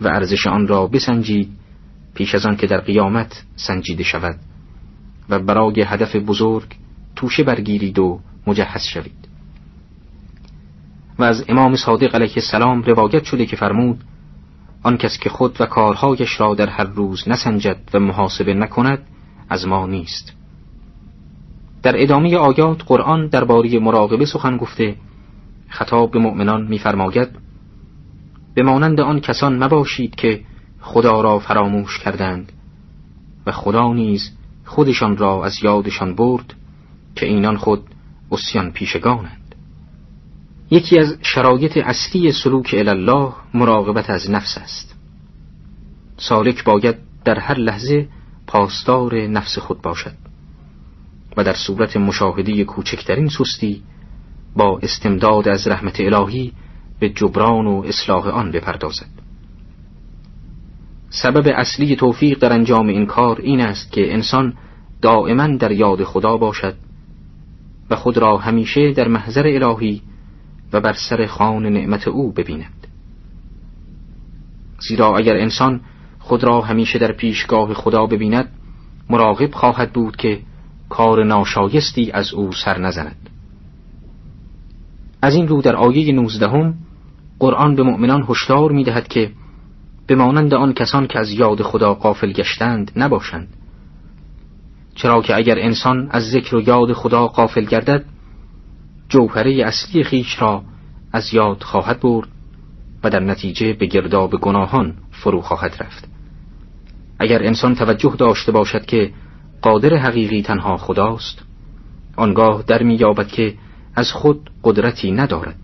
و 0.00 0.08
ارزش 0.08 0.46
آن 0.46 0.66
را 0.66 0.86
بسنجید 0.86 1.50
پیش 2.14 2.34
از 2.34 2.46
آن 2.46 2.56
که 2.56 2.66
در 2.66 2.80
قیامت 2.80 3.42
سنجیده 3.56 4.02
شود. 4.02 4.36
و 5.28 5.38
برای 5.38 5.82
هدف 5.82 6.16
بزرگ 6.16 6.74
توشه 7.16 7.42
برگیرید 7.42 7.98
و 7.98 8.20
مجهز 8.46 8.82
شوید. 8.82 9.28
و 11.18 11.22
از 11.24 11.44
امام 11.48 11.76
صادق 11.76 12.14
علیه 12.14 12.32
السلام 12.36 12.82
روایت 12.82 13.24
شده 13.24 13.46
که 13.46 13.56
فرمود 13.56 14.04
آن 14.82 14.96
کس 14.96 15.18
که 15.18 15.30
خود 15.30 15.60
و 15.60 15.66
کارهایش 15.66 16.40
را 16.40 16.54
در 16.54 16.68
هر 16.68 16.84
روز 16.84 17.28
نسنجد 17.28 17.76
و 17.94 18.00
محاسبه 18.00 18.54
نکند 18.54 18.98
از 19.48 19.66
ما 19.66 19.86
نیست. 19.86 20.32
در 21.82 22.02
ادامه 22.02 22.36
آیات 22.36 22.82
قرآن 22.86 23.26
درباره 23.26 23.78
مراقبه 23.78 24.26
سخن 24.26 24.56
گفته 24.56 24.96
خطاب 25.68 26.10
به 26.10 26.18
مؤمنان 26.18 26.66
می‌فرماید 26.66 27.28
به 28.54 28.62
مانند 28.62 29.00
آن 29.00 29.20
کسان 29.20 29.64
مباشید 29.64 30.14
که 30.14 30.40
خدا 30.80 31.20
را 31.20 31.38
فراموش 31.38 31.98
کردند 31.98 32.52
و 33.46 33.52
خدا 33.52 33.92
نیز 33.92 34.30
خودشان 34.64 35.16
را 35.16 35.44
از 35.44 35.64
یادشان 35.64 36.14
برد 36.14 36.54
که 37.16 37.26
اینان 37.26 37.56
خود 37.56 37.82
اسیان 38.32 38.70
پیشگانند. 38.72 39.54
یکی 40.70 40.98
از 40.98 41.16
شرایط 41.22 41.76
اصلی 41.76 42.32
سلوک 42.32 42.74
الله 42.78 43.32
مراقبت 43.54 44.10
از 44.10 44.30
نفس 44.30 44.58
است. 44.58 44.94
سالک 46.16 46.64
باید 46.64 46.96
در 47.24 47.38
هر 47.38 47.58
لحظه 47.58 48.08
پاسدار 48.46 49.26
نفس 49.26 49.58
خود 49.58 49.82
باشد 49.82 50.16
و 51.36 51.44
در 51.44 51.54
صورت 51.54 51.96
مشاهده 51.96 52.64
کوچکترین 52.64 53.28
سستی 53.28 53.82
با 54.56 54.78
استمداد 54.82 55.48
از 55.48 55.68
رحمت 55.68 56.00
الهی 56.00 56.52
به 57.00 57.08
جبران 57.08 57.66
و 57.66 57.82
اصلاح 57.86 58.28
آن 58.28 58.50
بپردازد. 58.50 59.23
سبب 61.22 61.52
اصلی 61.56 61.96
توفیق 61.96 62.38
در 62.38 62.52
انجام 62.52 62.88
این 62.88 63.06
کار 63.06 63.40
این 63.40 63.60
است 63.60 63.92
که 63.92 64.12
انسان 64.14 64.54
دائما 65.02 65.46
در 65.46 65.72
یاد 65.72 66.04
خدا 66.04 66.36
باشد 66.36 66.74
و 67.90 67.96
خود 67.96 68.18
را 68.18 68.36
همیشه 68.38 68.92
در 68.92 69.08
محضر 69.08 69.46
الهی 69.46 70.02
و 70.72 70.80
بر 70.80 70.92
سر 70.92 71.26
خان 71.26 71.66
نعمت 71.66 72.08
او 72.08 72.32
ببیند. 72.32 72.86
زیرا 74.88 75.16
اگر 75.16 75.36
انسان 75.36 75.80
خود 76.18 76.44
را 76.44 76.60
همیشه 76.60 76.98
در 76.98 77.12
پیشگاه 77.12 77.74
خدا 77.74 78.06
ببیند 78.06 78.48
مراقب 79.10 79.50
خواهد 79.52 79.92
بود 79.92 80.16
که 80.16 80.40
کار 80.88 81.24
ناشایستی 81.24 82.10
از 82.10 82.34
او 82.34 82.52
سر 82.52 82.78
نزند. 82.78 83.30
از 85.22 85.34
این 85.34 85.48
رو 85.48 85.62
در 85.62 85.76
آیه 85.76 86.12
نوزدهم 86.12 86.74
قرآن 87.38 87.74
به 87.74 87.82
مؤمنان 87.82 88.26
هشدار 88.28 88.72
می 88.72 88.84
دهد 88.84 89.08
که 89.08 89.30
به 90.06 90.14
مانند 90.14 90.54
آن 90.54 90.72
کسان 90.72 91.06
که 91.06 91.18
از 91.18 91.30
یاد 91.30 91.62
خدا 91.62 91.94
قافل 91.94 92.32
گشتند 92.32 92.92
نباشند. 92.96 93.48
چرا 94.94 95.22
که 95.22 95.36
اگر 95.36 95.58
انسان 95.58 96.08
از 96.10 96.30
ذکر 96.30 96.56
و 96.56 96.60
یاد 96.60 96.92
خدا 96.92 97.26
قافل 97.26 97.64
گردد 97.64 98.04
جوهره 99.08 99.64
اصلی 99.66 100.04
خیش 100.04 100.42
را 100.42 100.62
از 101.12 101.34
یاد 101.34 101.62
خواهد 101.62 102.00
برد 102.00 102.28
و 103.04 103.10
در 103.10 103.20
نتیجه 103.20 103.72
به 103.72 103.86
گرداب 103.86 104.36
گناهان 104.36 104.94
فرو 105.10 105.40
خواهد 105.40 105.76
رفت. 105.80 106.08
اگر 107.18 107.42
انسان 107.42 107.74
توجه 107.74 108.14
داشته 108.18 108.52
باشد 108.52 108.86
که 108.86 109.12
قادر 109.62 109.96
حقیقی 109.96 110.42
تنها 110.42 110.76
خداست 110.76 111.42
آنگاه 112.16 112.64
در 112.66 112.82
میابد 112.82 113.28
که 113.28 113.54
از 113.94 114.12
خود 114.12 114.50
قدرتی 114.64 115.12
ندارد 115.12 115.56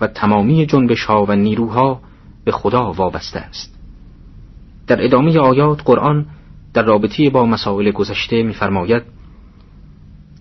و 0.00 0.06
تمامی 0.06 0.66
جنبش 0.66 1.04
ها 1.04 1.24
و 1.28 1.36
نیروها 1.36 2.00
به 2.44 2.52
خدا 2.52 2.92
وابسته 2.92 3.40
است. 3.40 3.78
در 4.86 5.04
ادامه 5.04 5.38
آیات 5.38 5.82
قرآن 5.84 6.26
در 6.74 6.82
رابطه 6.82 7.30
با 7.30 7.46
مسائل 7.46 7.90
گذشته 7.90 8.42
می‌فرماید 8.42 9.02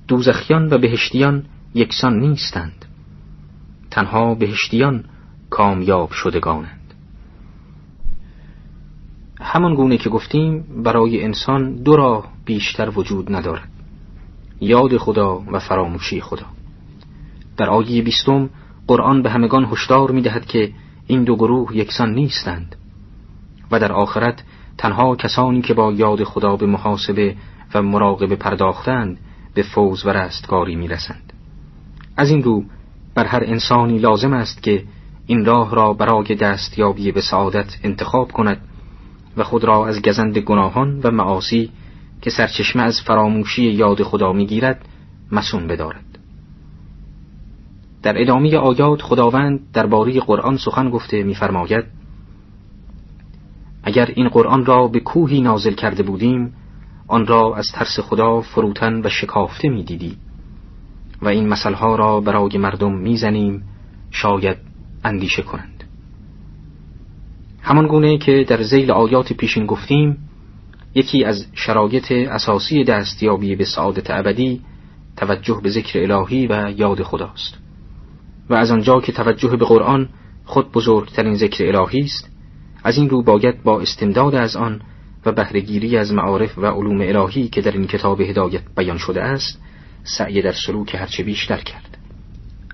دوزخیان 0.08 0.74
و 0.74 0.78
بهشتیان 0.78 1.44
یکسان 1.74 2.20
نیستند. 2.20 2.86
تنها 3.92 4.36
بهشتیان 4.36 5.04
کامیاب 5.50 6.12
شدگانند. 6.12 6.94
همان 9.42 9.76
گونه 9.76 9.98
که 9.98 10.10
گفتیم 10.10 10.84
برای 10.84 11.24
انسان 11.24 11.76
دو 11.76 11.96
راه 11.96 12.28
بیشتر 12.46 12.90
وجود 12.96 13.36
ندارد. 13.36 13.70
یاد 14.62 14.98
خدا 14.98 15.44
و 15.52 15.60
فراموشی 15.60 16.22
خدا. 16.22 16.46
در 17.58 17.70
آیه 17.70 18.02
بیستم 18.02 18.50
قرآن 18.88 19.22
به 19.22 19.30
همگان 19.30 19.66
هشدار 19.66 20.12
می 20.12 20.22
دهد 20.22 20.46
که 20.46 20.72
این 21.08 21.24
دو 21.24 21.36
گروه 21.36 21.78
یکسان 21.78 22.14
نیستند 22.14 22.76
و 23.72 23.80
در 23.80 23.92
آخرت 23.92 24.44
تنها 24.78 25.16
کسانی 25.16 25.62
که 25.62 25.74
با 25.74 25.92
یاد 25.92 26.24
خدا 26.24 26.56
به 26.56 26.66
محاسبه 26.66 27.36
و 27.74 27.82
مراقبه 27.82 28.36
پرداختند 28.36 29.18
به 29.54 29.64
فوز 29.64 30.06
و 30.06 30.10
رستگاری 30.10 30.76
می 30.76 30.88
رسند. 30.88 31.34
از 32.18 32.30
این 32.30 32.44
رو 32.44 32.64
بر 33.16 33.26
هر 33.26 33.44
انسانی 33.44 33.98
لازم 33.98 34.34
است 34.34 34.64
که 34.64 34.84
این 35.26 35.46
راه 35.46 35.76
را 35.76 35.94
برای 35.94 36.36
دستیابی 36.36 37.12
به 37.12 37.22
سعادت 37.22 37.78
انتخاب 37.84 38.32
کند 38.32 38.62
و 39.38 39.44
خود 39.44 39.64
را 39.64 39.88
از 39.88 40.02
گزند 40.02 40.38
گناهان 40.38 41.00
و 41.04 41.12
معاصی 41.12 41.72
که 42.22 42.30
سرچشمه 42.30 42.84
از 42.84 43.02
فراموشی 43.02 43.64
یاد 43.64 44.04
خدا 44.04 44.34
می‌گیرد 44.34 44.86
مسون 45.32 45.68
بدارد 45.68 46.11
در 48.04 48.22
ادامه 48.22 48.58
آیات 48.58 49.02
خداوند 49.02 49.72
درباره 49.74 50.20
قرآن 50.20 50.58
سخن 50.58 50.90
گفته 50.90 51.24
میفرماید 51.24 51.86
اگر 53.84 54.12
این 54.16 54.30
قرآن 54.30 54.66
را 54.66 54.88
به 54.88 55.00
کوهی 55.00 55.42
نازل 55.42 55.74
کرده 55.74 56.04
بودیم 56.04 56.54
آن 57.08 57.28
را 57.28 57.56
از 57.56 57.68
ترس 57.74 58.00
خدا 58.00 58.42
فروتن 58.42 59.02
و 59.04 59.10
شکافته 59.10 59.70
می‌دیدی 59.70 60.18
و 61.22 61.28
این 61.28 61.48
مسئله 61.48 61.80
را 61.80 62.22
برای 62.22 62.58
مردم 62.58 62.94
می‌زنیم 62.94 63.64
شاید 64.12 64.58
اندیشه 65.04 65.42
کنند. 65.42 65.84
همان 67.62 67.88
گونه 67.88 68.18
که 68.18 68.46
در 68.48 68.64
زیل 68.64 68.92
آیات 68.92 69.34
پیشین 69.34 69.66
گفتیم 69.66 70.18
یکی 70.96 71.24
از 71.24 71.46
شرایط 71.54 72.12
اساسی 72.12 72.84
دستیابی 72.84 73.56
به 73.56 73.66
سعادت 73.66 74.12
ابدی 74.12 74.62
توجه 75.18 75.60
به 75.64 75.70
ذکر 75.70 76.12
الهی 76.12 76.48
و 76.48 76.72
یاد 76.78 77.04
خداست. 77.04 77.58
و 78.50 78.54
از 78.54 78.72
آنجا 78.72 79.02
که 79.02 79.12
توجه 79.12 79.56
به 79.58 79.66
قرآن 79.66 80.10
خود 80.46 80.72
بزرگترین 80.72 81.36
ذکر 81.36 81.76
الهی 81.76 82.00
است 82.00 82.30
از 82.84 82.98
این 82.98 83.10
رو 83.10 83.24
باید 83.24 83.64
با 83.64 83.82
استمداد 83.82 84.36
از 84.36 84.56
آن 84.56 84.82
و 85.26 85.32
بهرهگیری 85.32 85.98
از 85.98 86.14
معارف 86.14 86.58
و 86.58 86.66
علوم 86.66 87.02
الهی 87.02 87.48
که 87.48 87.62
در 87.62 87.72
این 87.72 87.88
کتاب 87.88 88.22
هدایت 88.22 88.62
بیان 88.78 88.98
شده 88.98 89.22
است 89.22 89.62
سعی 90.04 90.42
در 90.42 90.52
سلوک 90.52 90.96
هرچه 90.96 91.24
بیشتر 91.24 91.58
کرد. 91.58 91.98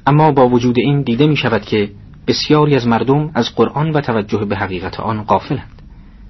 اما 0.07 0.31
با 0.31 0.49
وجود 0.49 0.75
این 0.79 1.01
دیده 1.01 1.27
می 1.27 1.35
شود 1.35 1.61
که 1.61 1.91
بسیاری 2.27 2.75
از 2.75 2.87
مردم 2.87 3.31
از 3.33 3.55
قرآن 3.55 3.91
و 3.91 4.01
توجه 4.01 4.45
به 4.45 4.55
حقیقت 4.55 4.99
آن 4.99 5.23
غافلند. 5.23 5.81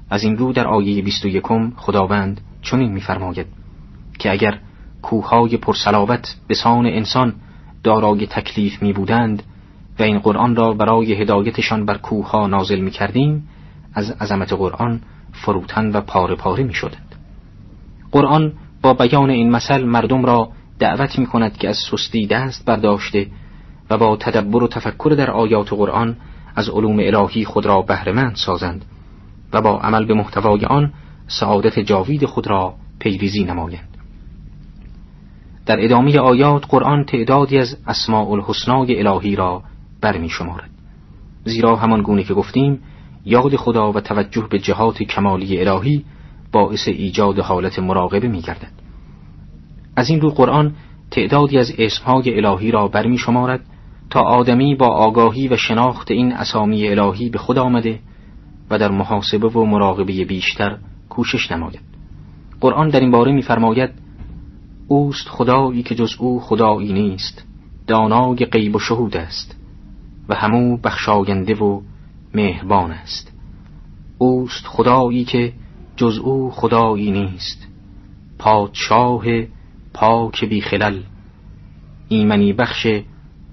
از 0.09 0.23
این 0.23 0.37
رو 0.37 0.53
در 0.53 0.67
آیه 0.67 1.01
21 1.01 1.43
خداوند 1.75 2.41
چنین 2.61 2.91
می‌فرماید 2.91 3.47
که 4.19 4.31
اگر 4.31 4.59
کوههای 5.01 5.57
پرسلاوت 5.57 6.35
به 6.47 6.55
سان 6.55 6.85
انسان 6.85 7.35
دارای 7.87 8.27
تکلیف 8.27 8.83
می 8.83 8.93
بودند 8.93 9.43
و 9.99 10.03
این 10.03 10.19
قرآن 10.19 10.55
را 10.55 10.73
برای 10.73 11.13
هدایتشان 11.13 11.85
بر 11.85 11.97
کوه 11.97 12.47
نازل 12.47 12.79
می 12.79 12.91
کردیم 12.91 13.49
از 13.93 14.11
عظمت 14.11 14.53
قرآن 14.53 15.01
فروتن 15.31 15.91
و 15.91 16.01
پاره 16.01 16.35
پاره 16.35 16.63
می 16.63 16.73
شدند. 16.73 17.15
قرآن 18.11 18.53
با 18.81 18.93
بیان 18.93 19.29
این 19.29 19.51
مثل 19.51 19.83
مردم 19.83 20.25
را 20.25 20.49
دعوت 20.79 21.19
می 21.19 21.25
کند 21.25 21.57
که 21.57 21.69
از 21.69 21.77
سستی 21.91 22.27
دست 22.27 22.65
برداشته 22.65 23.27
و 23.89 23.97
با 23.97 24.15
تدبر 24.15 24.63
و 24.63 24.67
تفکر 24.67 25.15
در 25.17 25.31
آیات 25.31 25.73
قرآن 25.73 26.17
از 26.55 26.69
علوم 26.69 26.99
الهی 26.99 27.45
خود 27.45 27.65
را 27.65 27.81
بهرهمند 27.81 28.35
سازند 28.35 28.85
و 29.53 29.61
با 29.61 29.79
عمل 29.79 30.05
به 30.05 30.13
محتوای 30.13 30.65
آن 30.65 30.93
سعادت 31.27 31.79
جاوید 31.79 32.25
خود 32.25 32.47
را 32.47 32.73
پیریزی 32.99 33.43
نمایند 33.43 33.96
در 35.67 35.83
ادامه 35.83 36.19
آیات 36.19 36.65
قرآن 36.69 37.03
تعدادی 37.03 37.57
از 37.57 37.77
اسماء 37.87 38.31
الحسنای 38.31 39.07
الهی 39.07 39.35
را 39.35 39.63
برمی 40.01 40.29
شمارد 40.29 40.69
زیرا 41.45 41.75
همان 41.75 42.01
گونه 42.01 42.23
که 42.23 42.33
گفتیم 42.33 42.79
یاد 43.25 43.55
خدا 43.55 43.91
و 43.91 43.99
توجه 43.99 44.47
به 44.49 44.59
جهات 44.59 45.03
کمالی 45.03 45.59
الهی 45.59 46.05
باعث 46.51 46.87
ایجاد 46.87 47.39
حالت 47.39 47.79
مراقبه 47.79 48.27
می 48.27 48.41
گردد. 48.41 48.71
از 49.95 50.09
این 50.09 50.21
رو 50.21 50.29
قرآن 50.29 50.73
تعدادی 51.11 51.57
از 51.57 51.73
اسمهای 51.77 52.45
الهی 52.45 52.71
را 52.71 52.87
برمی 52.87 53.17
شمارد 53.17 53.59
تا 54.09 54.21
آدمی 54.21 54.75
با 54.75 54.87
آگاهی 54.87 55.47
و 55.47 55.57
شناخت 55.57 56.11
این 56.11 56.33
اسامی 56.33 56.87
الهی 56.87 57.29
به 57.29 57.37
خود 57.37 57.57
آمده 57.57 57.99
و 58.69 58.77
در 58.77 58.91
محاسبه 58.91 59.47
و 59.47 59.65
مراقبه 59.65 60.25
بیشتر 60.25 60.77
کوشش 61.09 61.51
نماید 61.51 61.81
قرآن 62.61 62.89
در 62.89 62.99
این 62.99 63.11
باره 63.11 63.31
می‌فرماید 63.31 64.06
اوست 64.87 65.27
خدایی 65.27 65.83
که 65.83 65.95
جز 65.95 66.15
او 66.19 66.39
خدایی 66.39 66.93
نیست. 66.93 67.43
دانای 67.87 68.35
غیب 68.35 68.75
و 68.75 68.79
شهود 68.79 69.17
است 69.17 69.55
و 70.29 70.35
همو 70.35 70.77
بخشاینده 70.77 71.55
و 71.55 71.81
مهربان 72.33 72.91
است. 72.91 73.31
اوست 74.17 74.67
خدایی 74.67 75.25
که 75.25 75.53
جز 75.95 76.17
او 76.17 76.51
خدایی 76.51 77.11
نیست. 77.11 77.67
پادشاه 78.39 79.23
پاک 79.93 80.45
بی 80.45 80.61
خلل 80.61 81.01
ایمنی 82.07 82.53
بخش 82.53 82.87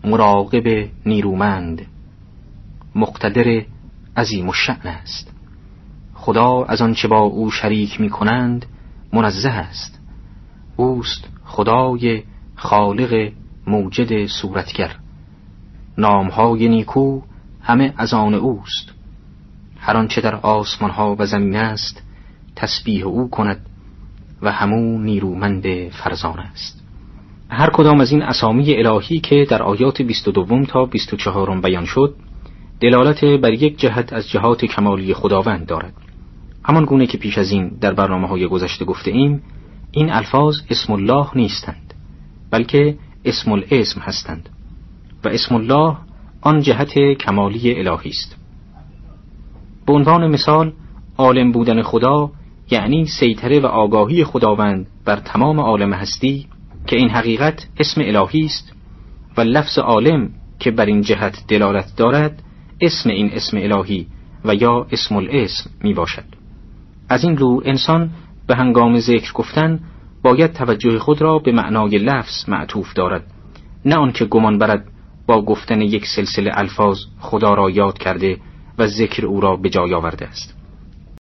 مراقب 0.04 0.88
نیرومند. 1.06 1.86
مقتدر 2.94 3.62
عظیم 4.16 4.48
الشأن 4.48 4.86
است. 4.86 5.32
خدا 6.14 6.64
از 6.64 6.82
آنچه 6.82 7.08
با 7.08 7.20
او 7.20 7.50
شریک 7.50 8.00
می 8.00 8.10
کنند 8.10 8.66
منزه 9.12 9.48
است. 9.48 10.03
اوست 10.76 11.28
خدای 11.44 12.22
خالق 12.56 13.32
موجد 13.66 14.26
صورتگر. 14.26 14.96
نامهای 15.98 16.68
نیکو 16.68 17.20
همه 17.62 17.94
از 17.96 18.14
آن 18.14 18.34
اوست. 18.34 18.92
هر 19.78 19.96
آنچه 19.96 20.20
در 20.20 20.34
آسمان 20.34 20.90
ها 20.90 21.16
و 21.18 21.26
زمین 21.26 21.56
است 21.56 22.02
تسبیح 22.56 23.06
او 23.06 23.30
کند 23.30 23.66
و 24.42 24.52
همو 24.52 24.98
نیرومند 24.98 25.88
فرزان 25.88 26.38
است. 26.38 26.82
هر 27.50 27.70
کدام 27.70 28.00
از 28.00 28.10
این 28.10 28.22
اسامی 28.22 28.74
الهی 28.74 29.20
که 29.20 29.46
در 29.50 29.62
آیات 29.62 30.02
22 30.02 30.66
تا 30.66 30.84
24 30.84 31.60
بیان 31.60 31.84
شد 31.84 32.14
دلالت 32.80 33.24
بر 33.24 33.52
یک 33.52 33.78
جهت 33.78 34.12
از 34.12 34.28
جهات 34.28 34.64
کمالی 34.64 35.14
خداوند 35.14 35.66
دارد. 35.66 35.94
همان 36.64 36.84
گونه 36.84 37.06
که 37.06 37.18
پیش 37.18 37.38
از 37.38 37.50
این 37.50 37.68
در 37.80 37.94
برنامه 37.94 38.28
های 38.28 38.46
گذشته 38.46 38.84
گفته 38.84 39.10
ایم 39.10 39.42
این 39.96 40.12
الفاظ 40.12 40.60
اسم 40.70 40.92
الله 40.92 41.26
نیستند 41.34 41.94
بلکه 42.50 42.96
اسم 43.24 43.52
الاسم 43.52 44.00
هستند 44.00 44.48
و 45.24 45.28
اسم 45.28 45.54
الله 45.54 45.96
آن 46.40 46.60
جهت 46.60 46.98
کمالی 46.98 47.78
الهی 47.78 48.10
است. 48.10 48.36
به 49.86 49.92
عنوان 49.92 50.30
مثال 50.30 50.72
عالم 51.18 51.52
بودن 51.52 51.82
خدا 51.82 52.30
یعنی 52.70 53.06
سیطره 53.06 53.60
و 53.60 53.66
آگاهی 53.66 54.24
خداوند 54.24 54.86
بر 55.04 55.16
تمام 55.16 55.60
عالم 55.60 55.92
هستی 55.92 56.46
که 56.86 56.96
این 56.96 57.10
حقیقت 57.10 57.66
اسم 57.78 58.00
الهی 58.00 58.44
است 58.44 58.72
و 59.36 59.40
لفظ 59.40 59.78
عالم 59.78 60.30
که 60.58 60.70
بر 60.70 60.86
این 60.86 61.02
جهت 61.02 61.44
دلالت 61.48 61.96
دارد 61.96 62.42
اسم 62.80 63.10
این 63.10 63.32
اسم 63.32 63.56
الهی 63.56 64.06
و 64.44 64.54
یا 64.54 64.86
اسم 64.92 65.16
الاسم 65.16 65.70
می 65.82 65.94
باشد 65.94 66.24
از 67.08 67.24
این 67.24 67.36
رو 67.36 67.62
انسان 67.64 68.10
به 68.46 68.56
هنگام 68.56 68.98
ذکر 68.98 69.32
گفتن 69.32 69.80
باید 70.22 70.52
توجه 70.52 70.98
خود 70.98 71.22
را 71.22 71.38
به 71.38 71.52
معنای 71.52 71.98
لفظ 71.98 72.48
معطوف 72.48 72.92
دارد. 72.92 73.24
نه 73.84 73.96
آنکه 73.96 74.24
گمان 74.24 74.58
برد 74.58 74.84
با 75.26 75.42
گفتن 75.42 75.80
یک 75.80 76.06
سلسله 76.06 76.50
الفاظ 76.54 76.98
خدا 77.20 77.54
را 77.54 77.70
یاد 77.70 77.98
کرده 77.98 78.38
و 78.78 78.86
ذکر 78.86 79.26
او 79.26 79.40
را 79.40 79.56
به 79.56 79.70
جای 79.70 79.94
آورده 79.94 80.26
است. 80.26 80.63